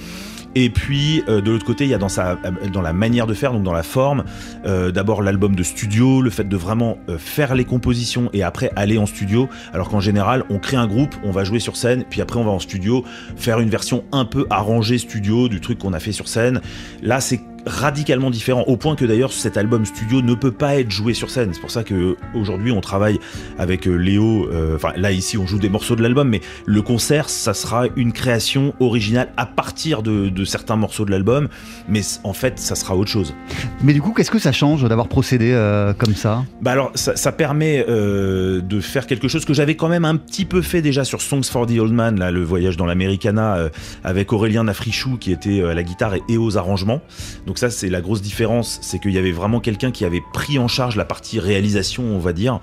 [0.57, 2.39] Et puis de l'autre côté, il y a dans sa
[2.73, 4.23] dans la manière de faire, donc dans la forme,
[4.65, 9.07] d'abord l'album de studio, le fait de vraiment faire les compositions et après aller en
[9.07, 9.49] studio.
[9.73, 12.45] Alors qu'en général, on crée un groupe, on va jouer sur scène, puis après on
[12.45, 16.13] va en studio faire une version un peu arrangée studio du truc qu'on a fait
[16.13, 16.61] sur scène.
[17.03, 20.91] Là, c'est radicalement différent au point que d'ailleurs cet album studio ne peut pas être
[20.91, 21.51] joué sur scène.
[21.53, 23.19] C'est pour ça que aujourd'hui on travaille
[23.59, 26.83] avec euh, Léo euh, enfin là ici on joue des morceaux de l'album mais le
[26.83, 31.49] concert ça sera une création originale à partir de, de certains morceaux de l'album
[31.89, 33.35] mais en fait ça sera autre chose.
[33.83, 36.45] Mais du coup, qu'est-ce que ça change d'avoir procédé euh, comme ça?
[36.61, 40.17] Bah alors, ça, ça permet euh, de faire quelque chose que j'avais quand même un
[40.17, 43.69] petit peu fait déjà sur Songs for the Old Man, là, le voyage dans l'Americana,
[44.03, 47.01] avec Aurélien Nafrichou qui était à la guitare et, et aux arrangements.
[47.47, 50.59] Donc ça, c'est la grosse différence, c'est qu'il y avait vraiment quelqu'un qui avait pris
[50.59, 52.61] en charge la partie réalisation, on va dire,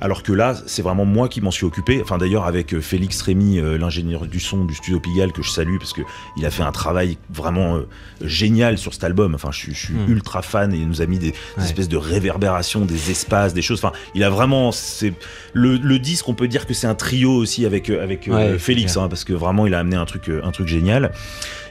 [0.00, 2.00] alors que là, c'est vraiment moi qui m'en suis occupé.
[2.02, 5.50] Enfin d'ailleurs avec euh, Félix Rémy, euh, l'ingénieur du son du studio Pigalle, que je
[5.50, 6.02] salue parce que
[6.36, 7.88] il a fait un travail vraiment euh,
[8.20, 9.34] génial sur cet album.
[9.34, 10.08] Enfin, je, suis- je suis Mm.
[10.10, 11.64] ultra fan et il nous a mis des, des Ouais.
[11.64, 13.78] espèces de réverbération, des espaces, des choses.
[13.84, 15.12] Enfin, il a vraiment, c'est
[15.52, 16.28] le, le disque.
[16.28, 19.32] On peut dire que c'est un trio aussi avec avec Ouais, Félix, hein, parce que
[19.32, 21.12] vraiment, il a amené un truc un truc génial.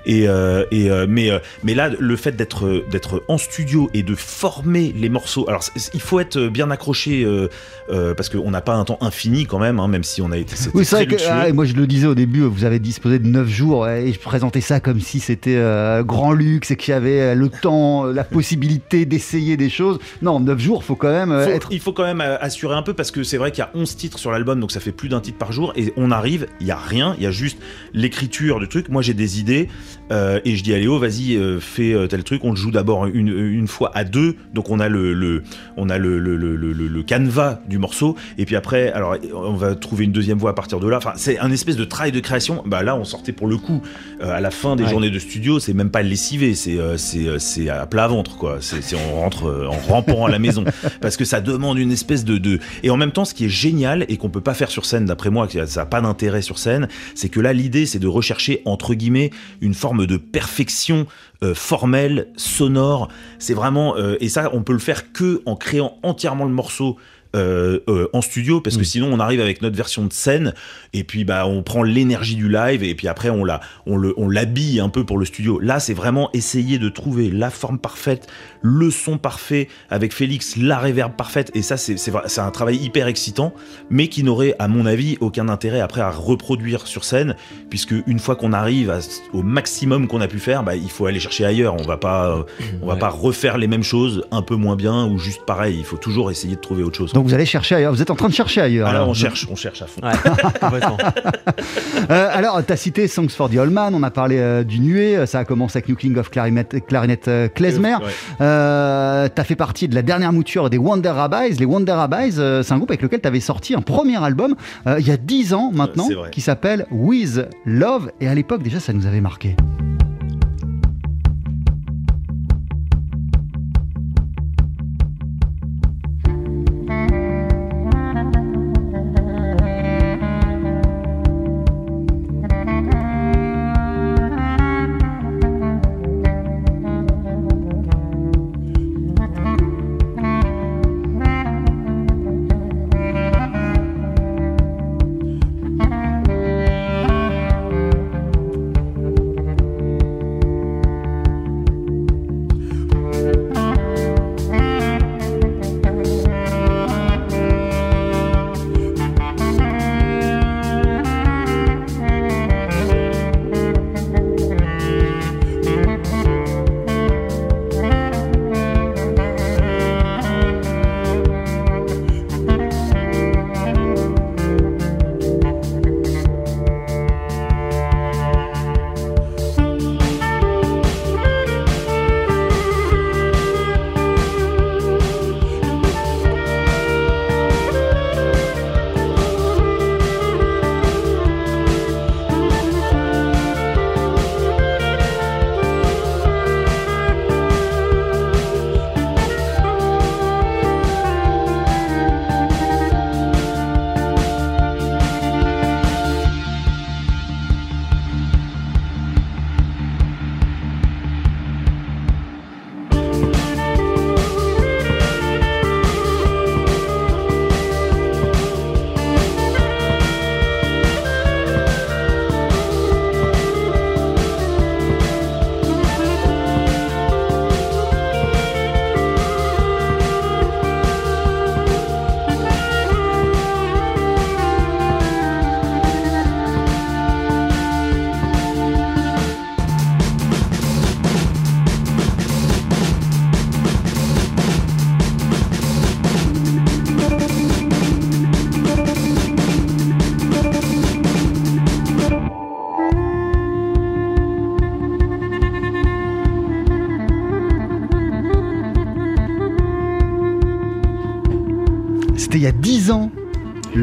[0.06, 4.04] Et, euh, et euh, mais euh, mais là, le fait d'être d'être en studio et
[4.04, 5.48] de former les morceaux.
[5.48, 7.48] Alors, il faut être bien accroché euh,
[7.90, 10.38] euh, parce qu'on n'a pas un temps infini quand même, hein, même si on a
[10.38, 10.56] été.
[10.74, 13.28] Oui, c'est vrai que ah, moi je le disais au début, vous avez disposé de
[13.28, 16.96] 9 jours et je présentais ça comme si c'était euh, grand luxe et qu'il y
[16.96, 20.00] avait le temps, la possibilité d'essayer des choses.
[20.22, 21.68] Non, 9 jours, faut quand même Faut- être.
[21.72, 23.96] Il faut quand même assurer un peu parce que c'est vrai qu'il y a 11
[23.96, 25.74] titres sur l'album, donc ça fait plus d'un titre par jour.
[25.76, 27.58] Et on arrive, il y a rien, il y a juste
[27.94, 28.90] l'écriture du truc.
[28.90, 29.68] Moi j'ai des idées
[30.12, 32.44] euh, et je dis à Léo, vas-y, euh, fais euh, tel truc.
[32.44, 35.44] On le joue d'abord une, une fois à deux, donc on a le, le
[35.78, 38.16] on a le, le, le, le, le canevas du morceau.
[38.38, 40.98] Et puis après, alors on va trouver une deuxième voix à partir de là.
[40.98, 42.64] Enfin, c'est un espèce de travail de création.
[42.66, 43.82] Bah là, on sortait pour le coup
[44.22, 44.90] euh, à la fin des Ouais.
[44.90, 48.58] journées de studio, c'est même pas lessivé, c'est c'est à plat ventre quoi.
[48.60, 50.64] C'est on rentre en rampant à la maison
[51.02, 53.50] parce que ça demande une espèce de, de et en même temps ce qui est
[53.50, 56.58] génial et qu'on peut pas faire sur scène d'après moi ça a pas d'intérêt sur
[56.58, 59.30] scène c'est que là l'idée c'est de rechercher entre guillemets
[59.62, 61.08] une forme de perfection
[61.44, 63.08] euh, formelle sonore.
[63.40, 66.98] C'est vraiment euh, et ça on peut le faire que en créant entièrement le morceau
[67.36, 70.54] euh, euh, en studio parce que sinon on arrive avec notre version de scène
[70.94, 74.14] et puis bah on prend l'énergie du live et puis après on la on le
[74.18, 75.60] on l'habille un peu pour le studio.
[75.60, 78.28] Là c'est vraiment essayer de trouver la forme parfaite
[78.62, 83.08] le son parfait avec Félix la réverb parfaite et ça c'est c'est un travail hyper
[83.08, 83.54] excitant
[83.90, 87.36] mais qui n'aurait à mon avis aucun intérêt après à reproduire sur scène
[87.70, 89.00] puisque une fois qu'on arrive à-
[89.34, 91.76] au maximum qu'on a pu faire bah, il faut aller chercher ailleurs.
[91.80, 92.44] On va pas euh,
[92.82, 93.00] on va Ouais.
[93.00, 95.76] pas refaire les mêmes choses un peu moins bien ou juste pareil.
[95.80, 97.14] Il faut toujours essayer de trouver autre chose.
[97.14, 97.94] Donc Donc vous allez chercher ailleurs.
[97.94, 98.88] Vous êtes en train de chercher ailleurs.
[98.88, 100.02] Alors on cherche, on cherche à fond.
[100.02, 100.80] Ouais.
[102.10, 104.80] Euh, alors, tu as cité Songs for the Old Man, on a parlé euh, du
[104.80, 107.96] Nuet, euh, ça a commencé avec New King of Clarinet, Clarinet euh, Klezmer.
[108.02, 108.10] Ouais.
[108.42, 111.58] Euh, tu as fait partie de la dernière mouture des Wonder Rabbis.
[111.60, 114.56] Les Wonder Rabbis, euh, c'est un groupe avec lequel tu avais sorti un premier album
[114.88, 118.12] euh, il y a 10 ans maintenant, qui s'appelle With Love.
[118.20, 119.56] Et à l'époque, déjà, ça nous avait marqué.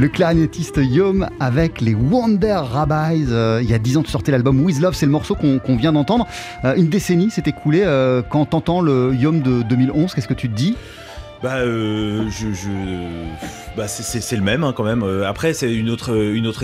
[0.09, 3.27] Le clarinettiste Yom avec les Wonder Rabbis.
[3.29, 5.77] Euh, il y a 10 ans, tu sortais l'album With Love, c'est le morceau qu'on
[5.77, 6.27] vient d'entendre.
[6.65, 7.83] Euh, une décennie s'est écoulée.
[7.85, 10.77] euh, quand t'entends le Yom de 2011, qu'est-ce que tu te dis?
[11.43, 12.29] Bah, je...
[13.79, 15.05] Bah, c'est- le même hein, quand même.
[15.05, 16.13] Euh, Après, c'est une autre,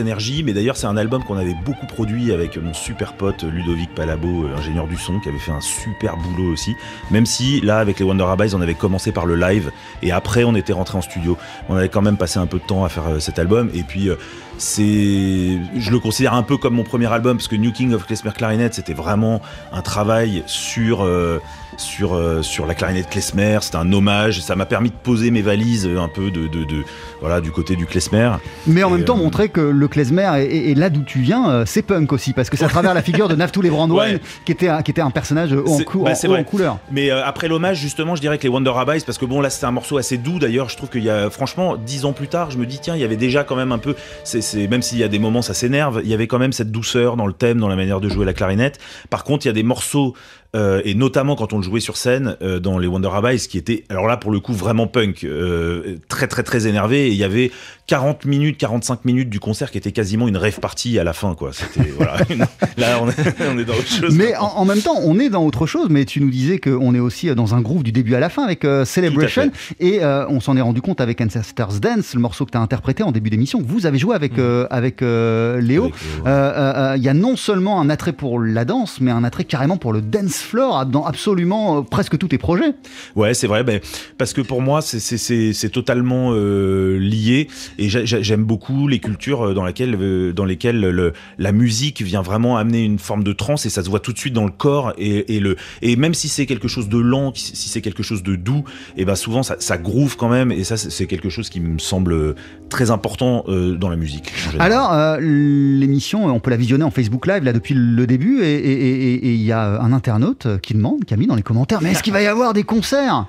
[0.00, 3.94] énergie, mais d'ailleurs, c'est un album qu'on avait beaucoup produit avec mon super pote Ludovic
[3.94, 6.74] Palabo, euh, ingénieur du son, qui avait fait un super boulot aussi.
[7.12, 9.70] Même si là, avec les Wonder Rabbis, on avait commencé par le live
[10.02, 11.38] et après, on était rentré en studio.
[11.68, 13.84] On avait quand même passé un peu de temps à faire euh, cet album et
[13.84, 14.10] puis.
[14.58, 18.06] C'est, je le considère un peu comme mon premier album parce que New King of
[18.06, 19.40] Klezmer Clarinet, c'était vraiment
[19.72, 21.40] un travail sur euh,
[21.76, 23.58] sur euh, sur la clarinette Klezmer.
[23.62, 24.40] C'était un hommage.
[24.40, 26.84] Ça m'a permis de poser mes valises euh, un peu de, de, de-
[27.20, 28.30] voilà du côté du Klezmer.
[28.66, 31.82] Mais en Et, même temps, montrer que le klezmer et, là d'où tu viens, c'est
[31.82, 34.20] punk aussi, parce que c'est à travers la figure de Naftoul et Brandwine Ouais.
[34.44, 36.78] qui, était un, qui était un personnage haut en, C'est- cou- bah, en- c'est couleur.
[36.92, 39.66] Mais après l'hommage, justement, je dirais que les Wonder Rabbis, parce que bon, là, c'était
[39.66, 40.38] un morceau assez doux.
[40.38, 42.94] D'ailleurs, je trouve qu'il y a, franchement, dix ans plus tard, je me dis, tiens,
[42.94, 45.42] il y avait déjà quand même un peu, c'est, même s'il y a des moments,
[45.42, 48.00] ça s'énerve, il y avait quand même cette douceur dans le thème, dans la manière
[48.00, 48.78] de jouer la clarinette.
[49.10, 50.14] Par contre, il y a des morceaux,
[50.54, 53.58] euh, et notamment quand on le jouait sur scène, euh, dans les Wonder Rabbis, qui
[53.58, 57.08] étaient, alors là, pour le coup, vraiment punk, euh, très, très, très énervé.
[57.08, 57.50] Et il y avait
[57.88, 61.34] 40 minutes, 45 minutes du concert qui était quasiment une rêve partie à la fin,
[61.34, 61.50] quoi.
[61.52, 62.16] C'était, voilà.
[62.76, 63.14] là, on est,
[63.52, 64.14] on est dans autre chose.
[64.14, 66.94] Mais en, en même temps, on est dans autre chose, mais tu nous disais qu'on
[66.94, 70.56] est aussi dans un groove du début à la fin avec Celebration, et on s'en
[70.56, 73.60] est rendu compte avec Ancestors Dance, le morceau que tu as interprété en début d'émission.
[73.64, 75.86] Vous avez joué avec, euh, avec Léo.
[75.86, 76.96] Ouais.
[76.96, 79.92] Il y a non seulement un attrait pour la danse, mais un attrait carrément pour
[79.92, 82.72] le dance floor dans absolument euh, presque tous tes projets.
[83.16, 83.80] Ouais, c'est vrai, ben,
[84.18, 89.46] parce que pour moi, c'est- totalement euh, lié, et j'a- j'a- j'aime beaucoup les cultures
[89.46, 93.32] euh, dans, laquelle, euh, dans lesquelles le, la musique vient vraiment amener une forme de
[93.32, 95.96] trance, et ça se voit tout de suite dans le corps, et, et, le, et
[95.96, 98.64] même si c'est quelque chose de lent, si c'est quelque chose de doux,
[98.96, 101.78] et ben souvent ça, ça groove quand même, et ça c'est- quelque chose qui me
[101.78, 102.34] semble
[102.70, 104.32] très important dans la musique.
[104.58, 109.42] Alors, l'émission, on peut la visionner en Facebook Live là depuis le début, et il
[109.42, 112.12] y a un internaute qui demande, qui a mis dans les commentaires, mais est-ce qu'il
[112.12, 113.26] va y avoir des concerts?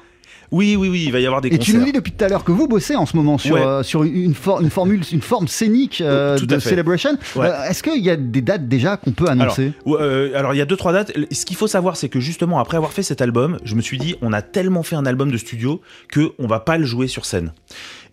[0.52, 1.66] Oui, oui, oui, il va y avoir des Et concerts.
[1.66, 3.62] tu nous dis depuis tout à l'heure que vous bossez en ce moment sur, Ouais.
[3.66, 6.60] euh, sur une, for- une formule, une forme scénique euh, de.
[6.60, 7.18] Celebration.
[7.36, 7.48] Ouais.
[7.48, 9.74] Euh, Est-ce qu'il y a des dates déjà qu'on peut annoncer?
[9.88, 11.12] euh, alors il y a deux trois dates.
[11.32, 13.98] Ce qu'il faut savoir, c'est que justement après avoir fait cet album, je me suis
[13.98, 17.08] dit, on a tellement fait un album de studio que on va pas le jouer
[17.08, 17.52] sur scène.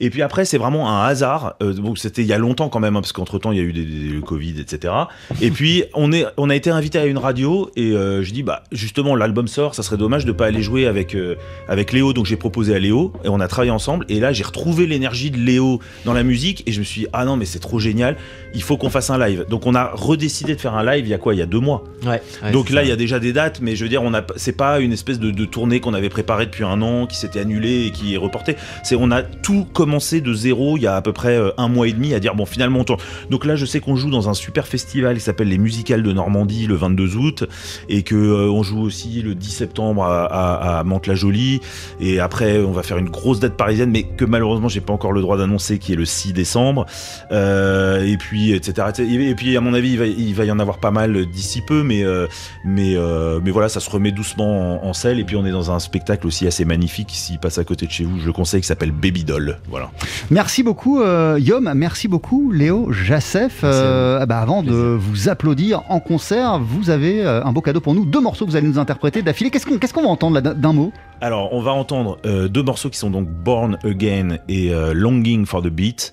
[0.03, 1.55] Et puis après, c'est vraiment un hasard.
[1.63, 3.61] Euh, bon, c'était il y a longtemps quand même, hein, parce qu'entre temps il y
[3.61, 4.93] a eu des, des- le Covid, etc.
[5.41, 8.43] Et puis on est, on a été invité à une radio et euh, je dis,
[8.43, 11.37] bah justement l'album sort, ça serait dommage de pas aller jouer avec euh,
[11.69, 12.13] avec Léo.
[12.13, 14.05] Donc j'ai proposé à Léo et on a travaillé ensemble.
[14.09, 17.07] Et là, j'ai retrouvé l'énergie de Léo dans la musique et je me suis dit,
[17.13, 18.17] ah non mais c'est trop génial,
[18.55, 19.47] il faut qu'on fasse un live.
[19.49, 21.33] Donc on a redécidé de faire un live il y a quoi?
[21.35, 21.85] Il y a deux mois.
[22.05, 24.13] Ouais, ouais, Donc là, il y a déjà des dates, mais je veux dire, on
[24.15, 27.17] a, c'est pas une espèce de, de tournée qu'on avait préparée depuis un an, qui
[27.17, 28.57] s'était annulée et qui est reportée.
[28.83, 31.69] C'est, on a tout commencé de zéro il y a à peu près euh, un
[31.69, 33.01] mois et demi à dire bon, finalement on tourne.
[33.31, 36.13] Donc là, je sais qu'on joue dans un super festival qui s'appelle les Musicales de
[36.13, 37.45] Normandie le 22 août
[37.89, 41.61] et que euh, on joue aussi le 10 septembre à, à, Mantes-la-Jolie
[42.01, 45.13] et après on va faire une grosse date parisienne, mais que malheureusement j'ai pas encore
[45.13, 46.87] le droit d'annoncer, qui est le 6 décembre.
[47.31, 48.89] Euh, et puis etc.
[48.99, 52.03] Et puis à mon avis, il va, y en avoir pas mal d'ici peu, mais
[52.05, 52.27] euh,
[52.65, 52.97] mais
[53.43, 55.19] mais voilà, ça se remet doucement en, selle.
[55.21, 57.93] Et puis on est dans un spectacle aussi assez magnifique s'il passe à côté de
[57.93, 58.19] chez vous.
[58.19, 59.59] Je le conseille, qui s'appelle Baby Doll.
[59.73, 59.91] Voilà.
[60.31, 63.63] Merci beaucoup euh, Yom, merci beaucoup Léo Jassef.
[63.65, 67.81] Euh, ah bah, avant de vous applaudir en concert, vous avez euh, un beau cadeau
[67.81, 69.51] pour nous, deux morceaux que vous allez nous interpréter d'affilée.
[69.51, 70.93] Qu'est-ce qu'on va entendre d'un- d'un mot?
[71.23, 75.47] Alors, on va entendre euh, deux morceaux qui sont donc Born Again et euh, Longing
[75.47, 76.13] for the Beat.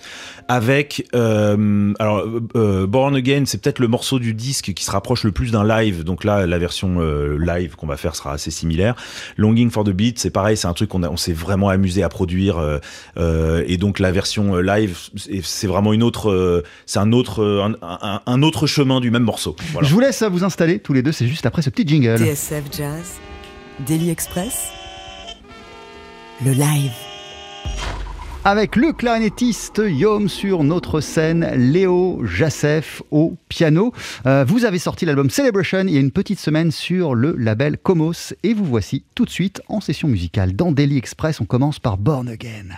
[0.51, 2.25] Avec, euh, alors,
[2.55, 5.63] euh, Born Again, c'est peut-être le morceau du disque qui se rapproche le plus d'un
[5.63, 6.03] live.
[6.03, 8.95] Donc là, la version euh, live qu'on va faire sera assez similaire.
[9.37, 12.09] Longing for the Beat, c'est pareil, c'est un truc qu'on on s'est vraiment amusé à
[12.09, 12.57] produire.
[12.57, 12.79] euh,
[13.17, 14.97] euh, et donc la version euh, live,
[15.43, 19.11] c'est vraiment une autre, euh, c'est un autre, euh, un, un- un autre chemin du
[19.11, 19.55] même morceau.
[19.71, 19.87] Voilà.
[19.87, 22.17] Je vous laisse vous installer tous les deux, c'est juste après ce petit jingle.
[22.17, 23.13] TSF Jazz,
[23.85, 24.69] Daily Express,
[26.43, 26.91] le live.
[28.45, 33.93] Avec le clarinettiste Yom sur notre scène, Léo Jassef au piano.
[34.25, 37.77] Euh, vous avez sorti l'album Celebration il y a une petite semaine sur le label
[37.77, 40.55] Comos et vous voici tout de suite en session musicale.
[40.55, 42.77] Dans Daily Express, on commence par Born Again.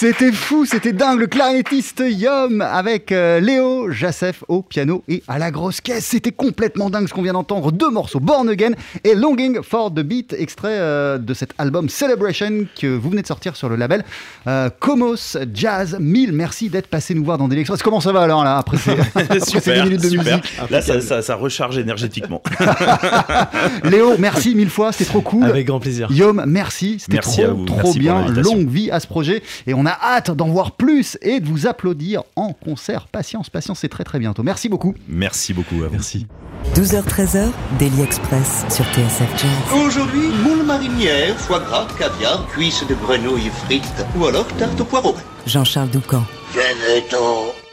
[0.00, 5.38] C'était fou, c'était dingue, le clarinettiste Yom avec euh, Léo Jassef au piano et à
[5.38, 6.06] la grosse caisse.
[6.06, 7.70] C'était complètement dingue ce qu'on vient d'entendre.
[7.70, 8.70] Deux morceaux, Born Again
[9.04, 13.26] et Longing for the Beat, extrait euh, de cet album Celebration que vous venez de
[13.26, 14.02] sortir sur le label
[14.46, 15.98] euh, Comos Jazz.
[16.00, 17.82] Mille merci d'être passé nous voir dans Daily Express.
[17.82, 20.36] Comment ça va alors là après ces, après ces super, 10 minutes de super.
[20.38, 22.42] musique Là, ça, ça- ça recharge énergétiquement.
[23.84, 25.44] Léo, merci mille fois, c'était trop cool.
[25.44, 26.10] Avec grand plaisir.
[26.10, 28.26] Yom, merci, c'était trop, trop merci bien.
[28.28, 31.66] Longue vie à ce projet et on a hâte d'en voir plus et de vous
[31.66, 33.06] applaudir en concert.
[33.08, 34.42] Patience, patience, c'est très très bientôt.
[34.42, 34.94] Merci beaucoup.
[35.08, 35.92] Merci beaucoup à vous.
[35.92, 36.26] Merci.
[36.74, 39.84] 12h-13h, Daily Express sur TSF Jazz.
[39.86, 45.14] Aujourd'hui, moule marinière, foie gras, caviar, cuisses de grenouille frites ou alors tarte au poireau.
[45.46, 46.22] Jean-Charles Doucan.
[46.52, 47.69] Venez-t'en.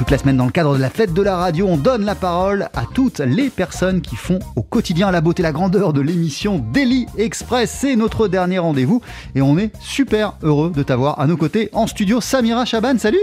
[0.00, 2.14] Toute la semaine, dans le cadre de la fête de la radio, on donne la
[2.14, 6.58] parole à toutes les personnes qui font au quotidien la beauté, la grandeur de l'émission
[6.72, 7.70] Daily Express.
[7.80, 9.02] C'est notre dernier rendez-vous
[9.34, 12.22] et on est super heureux de t'avoir à nos côtés en studio.
[12.22, 13.18] Samira Chaban, salut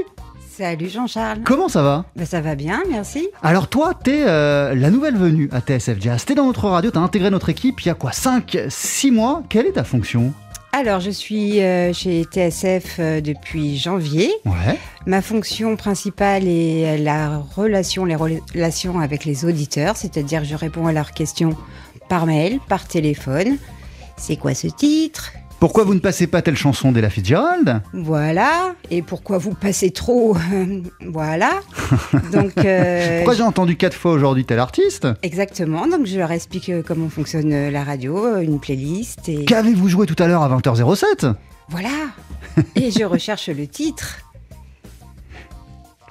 [0.55, 1.39] Salut Jean-Charles.
[1.43, 2.05] Comment ça va?
[2.15, 3.27] Ben, ça va bien, merci.
[3.41, 6.25] Alors toi, t'es euh, la nouvelle venue à TSF Jazz.
[6.25, 8.11] T'es dans notre radio, t'as intégré notre équipe il y a quoi?
[8.11, 9.41] 5, 6 mois?
[9.49, 10.31] Quelle est ta fonction?
[10.79, 14.31] Alors, je suis euh, chez TSF euh, depuis janvier.
[14.45, 14.77] Ouais.
[15.07, 20.85] Ma fonction principale est euh, la relation, les relations avec les auditeurs, c'est-à-dire je réponds
[20.85, 21.57] à leurs questions
[22.09, 23.57] par mail, par téléphone.
[24.17, 25.31] C'est quoi ce titre?
[25.59, 27.81] Pourquoi vous ne passez pas telle chanson d'Ella Fitzgerald?
[27.91, 28.75] Voilà.
[28.91, 30.37] Et pourquoi vous passez trop
[31.07, 31.61] Voilà.
[32.31, 35.07] Donc, euh, Pourquoi j'ai entendu quatre fois aujourd'hui tel artiste?
[35.23, 35.87] Exactement.
[35.87, 39.89] Donc, je leur explique euh, comment fonctionne euh, la radio, euh, une playlist et Qu'avez-vous
[39.89, 41.33] joué tout à l'heure à 20h07
[41.69, 41.89] voilà.
[42.75, 44.19] et je recherche le titre.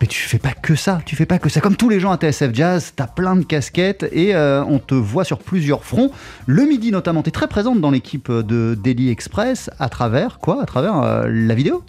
[0.00, 1.60] Mais tu fais pas que ça, tu fais pas que ça.
[1.62, 4.94] Comme tous les gens à TSF Jazz, t'as plein de casquettes et euh, on te
[4.94, 6.10] voit sur plusieurs fronts.
[6.44, 10.62] Le midi notamment, t'es très présente dans l'équipe de Daily Express à travers quoi?
[10.62, 11.82] À travers euh, la vidéo?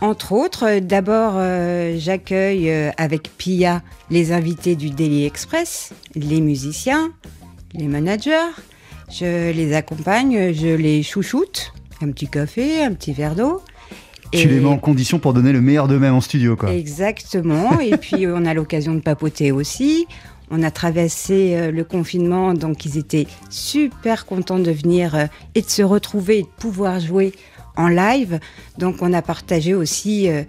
[0.00, 1.34] Entre autres, euh, d'abord,
[1.98, 7.12] j'accueille avec Pia les invités du Daily Express, les musiciens,
[7.74, 8.50] les managers.
[9.08, 11.72] Je les accompagne, je les chouchoute.
[12.02, 13.62] Un petit café, un petit verre d'eau.
[14.32, 16.72] Tu les mets en condition pour donner le meilleur d'eux-mêmes en studio quoi.
[16.72, 17.78] Exactement.
[17.80, 20.06] Et puis, on a l'occasion de papoter aussi.
[20.50, 25.62] On a traversé euh, le confinement, donc ils étaient super contents de venir euh, et
[25.62, 27.32] de se retrouver et de pouvoir jouer
[27.76, 28.38] en live.
[28.78, 30.44] Donc, on a partagé aussi euh,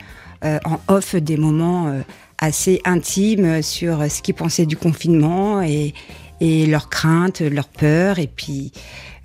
[0.65, 1.91] en off des moments
[2.37, 5.93] assez intimes sur ce qu'ils pensaient du confinement et,
[6.39, 8.71] et leurs craintes, leurs peurs et puis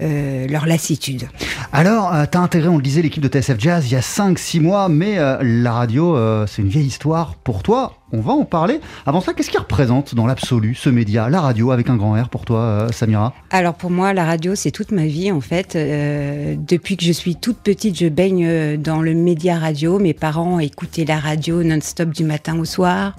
[0.01, 1.29] euh, leur lassitude.
[1.73, 4.61] Alors, euh, t'as intégré, on le disait, l'équipe de TSF Jazz il y a 5-6
[4.61, 7.95] mois, mais euh, la radio, euh, c'est une vieille histoire pour toi.
[8.13, 8.81] On va en parler.
[9.07, 12.29] Avant ça, qu'est-ce qui représente dans l'absolu ce média, la radio avec un grand R
[12.29, 13.33] pour toi, Samira?
[13.51, 15.77] Alors pour moi, la radio, c'est toute ma vie en fait.
[15.77, 20.01] Depuis que je suis toute petite, je baigne dans le média radio.
[20.01, 23.15] Mes parents écoutaient la radio non-stop du matin au soir.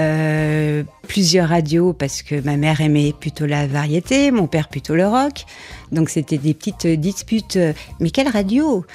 [0.00, 5.06] Euh, plusieurs radios parce que ma mère aimait plutôt la variété, mon père plutôt le
[5.06, 5.44] rock.
[5.92, 7.58] Donc c'était des petites disputes.
[7.98, 8.86] Mais quelle radio?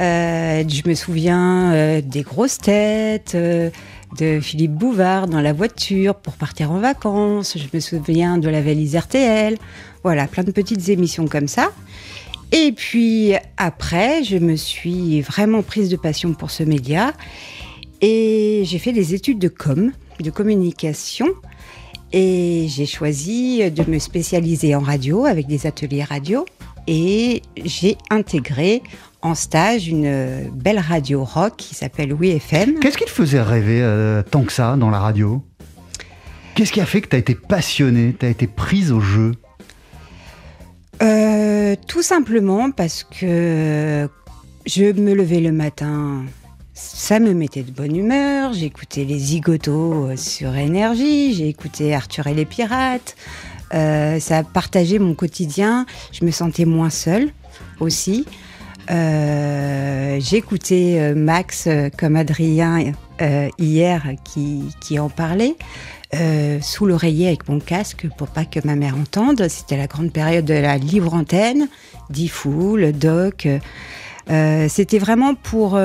[0.00, 3.36] Euh, Je me souviens euh, des grosses têtes.
[3.36, 7.58] de Philippe Bouvard dans la voiture pour partir en vacances.
[7.58, 9.56] Je me souviens de la valise RTL.
[10.04, 11.70] Voilà, plein de petites émissions comme ça.
[12.52, 17.12] Et puis après, je me suis vraiment prise de passion pour ce média
[18.00, 19.92] et j'ai fait des études de com,
[20.22, 21.28] de communication.
[22.12, 26.44] Et j'ai choisi de me spécialiser en radio avec des ateliers radio.
[26.86, 28.82] Et j'ai intégré
[29.22, 32.78] en stage une belle radio rock qui s'appelle Oui FM.
[32.78, 35.42] Qu'est-ce qui te faisait rêver euh, tant que ça dans la radio?
[36.54, 39.32] Qu'est-ce qui a fait que t'as été passionnée, t'as été prise au jeu?
[41.02, 44.08] Euh, tout simplement parce que
[44.64, 46.24] je me levais le matin,
[46.76, 48.52] ça me mettait de bonne humeur.
[48.52, 53.16] J'écoutais les zigotos euh, sur énergie, j'ai écouté Arthur et les pirates.
[53.72, 55.86] Euh, ça a partagé mon quotidien.
[56.12, 57.30] Je me sentais moins seule
[57.80, 58.26] aussi.
[58.90, 61.66] Euh, J'écoutais Max
[61.98, 62.92] comme Adrien
[63.58, 65.56] hier qui, qui en parlait.
[66.60, 69.48] sous l'oreiller avec mon casque pour pas que ma mère entende.
[69.48, 71.68] C'était la grande période de la libre antenne,
[72.10, 73.48] Diffoul, doc.
[74.28, 75.78] C'était vraiment pour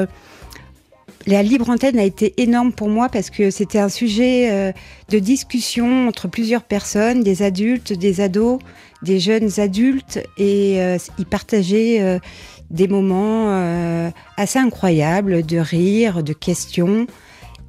[1.27, 4.71] la libre antenne a été énorme pour moi parce que c'était un sujet euh,
[5.09, 8.59] de discussion entre plusieurs personnes, des adultes, des ados,
[9.01, 12.19] des jeunes adultes, et euh, ils partageaient euh,
[12.69, 17.05] des moments assez incroyables de rire, de questions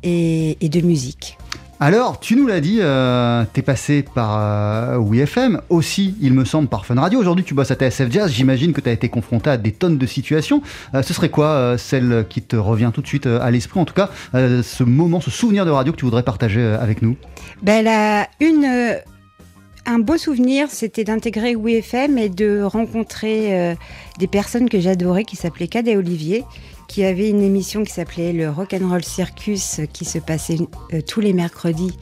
[0.05, 1.39] et de musique.
[1.85, 6.69] Alors, tu nous l'as dit, euh, t'es passé par euh, WeFM, aussi, il me semble,
[6.69, 7.19] par Fun Radio.
[7.19, 8.31] Aujourd'hui, tu bosses à TSF Jazz.
[8.31, 10.63] J'imagine que tu as été confronté à des tonnes de situations.
[10.95, 13.81] Euh, ce serait quoi euh, celle qui te revient tout de suite euh, à l'esprit
[13.81, 17.17] En tout cas, ce moment, ce souvenir de radio que tu voudrais partager avec nous?
[17.65, 18.95] Ben, euh,
[19.85, 23.77] un beau souvenir, c'était d'intégrer WeFM et de rencontrer
[24.21, 26.45] des personnes que j'adorais qui s'appelaient Cad et Olivier,
[26.93, 30.59] qui avaient une émission qui s'appelait le Rock'n'Roll Circus qui se passait
[30.93, 31.97] euh, tous les mercredis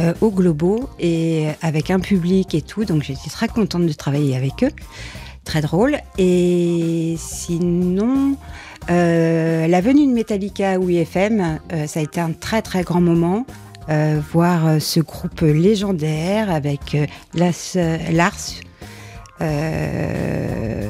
[0.00, 2.84] euh, au Globo et avec un public et tout.
[2.84, 4.72] Donc j'étais très contente de travailler avec eux.
[5.44, 5.98] Très drôle.
[6.18, 8.36] Et sinon,
[8.90, 13.46] euh, la venue de Metallica WeFM, euh, ça a été un très très grand moment.
[14.32, 16.96] Voir ce groupe légendaire avec
[17.34, 18.32] Lars
[19.40, 20.84] et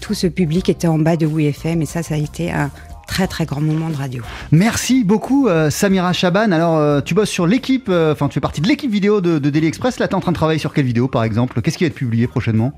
[0.00, 2.70] tout ce public était en bas de WeFM et ça, ça a été un
[3.06, 4.22] très très grand moment de radio.
[4.52, 6.52] Merci beaucoup, euh, Samira Chaban.
[6.52, 9.38] Alors, euh, tu bosses sur l'équipe, euh, enfin, tu fais partie de l'équipe vidéo de,
[9.38, 9.98] de Daily Express.
[9.98, 11.62] Là, tu es en train de travailler sur quelle vidéo, par exemple?
[11.62, 12.72] Qu'est-ce qui va être publié prochainement?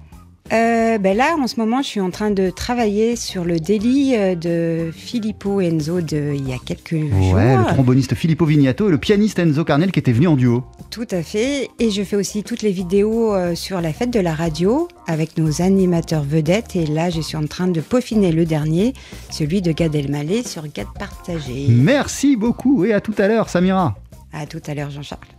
[0.53, 4.15] Euh, ben là, en ce moment, je suis en train de travailler sur le délit
[4.17, 7.35] euh, de Filippo Enzo de il y a quelques jours.
[7.35, 10.65] Ouais, le tromboniste Filippo Vignato et le pianiste Enzo Carnel qui étaient venus en duo.
[10.91, 11.69] Tout à fait.
[11.79, 15.37] Et je fais aussi toutes les vidéos euh, sur la fête de la radio avec
[15.37, 16.77] nos animateurs vedettes.
[16.77, 18.95] Et là, je suis en train de peaufiner le dernier,
[19.31, 21.67] celui de Gad Elmaleh sur Gad Partagé.
[21.69, 23.97] Merci beaucoup et à tout à l'heure, Samira.
[24.33, 25.38] À tout à l'heure, Jean-Charles.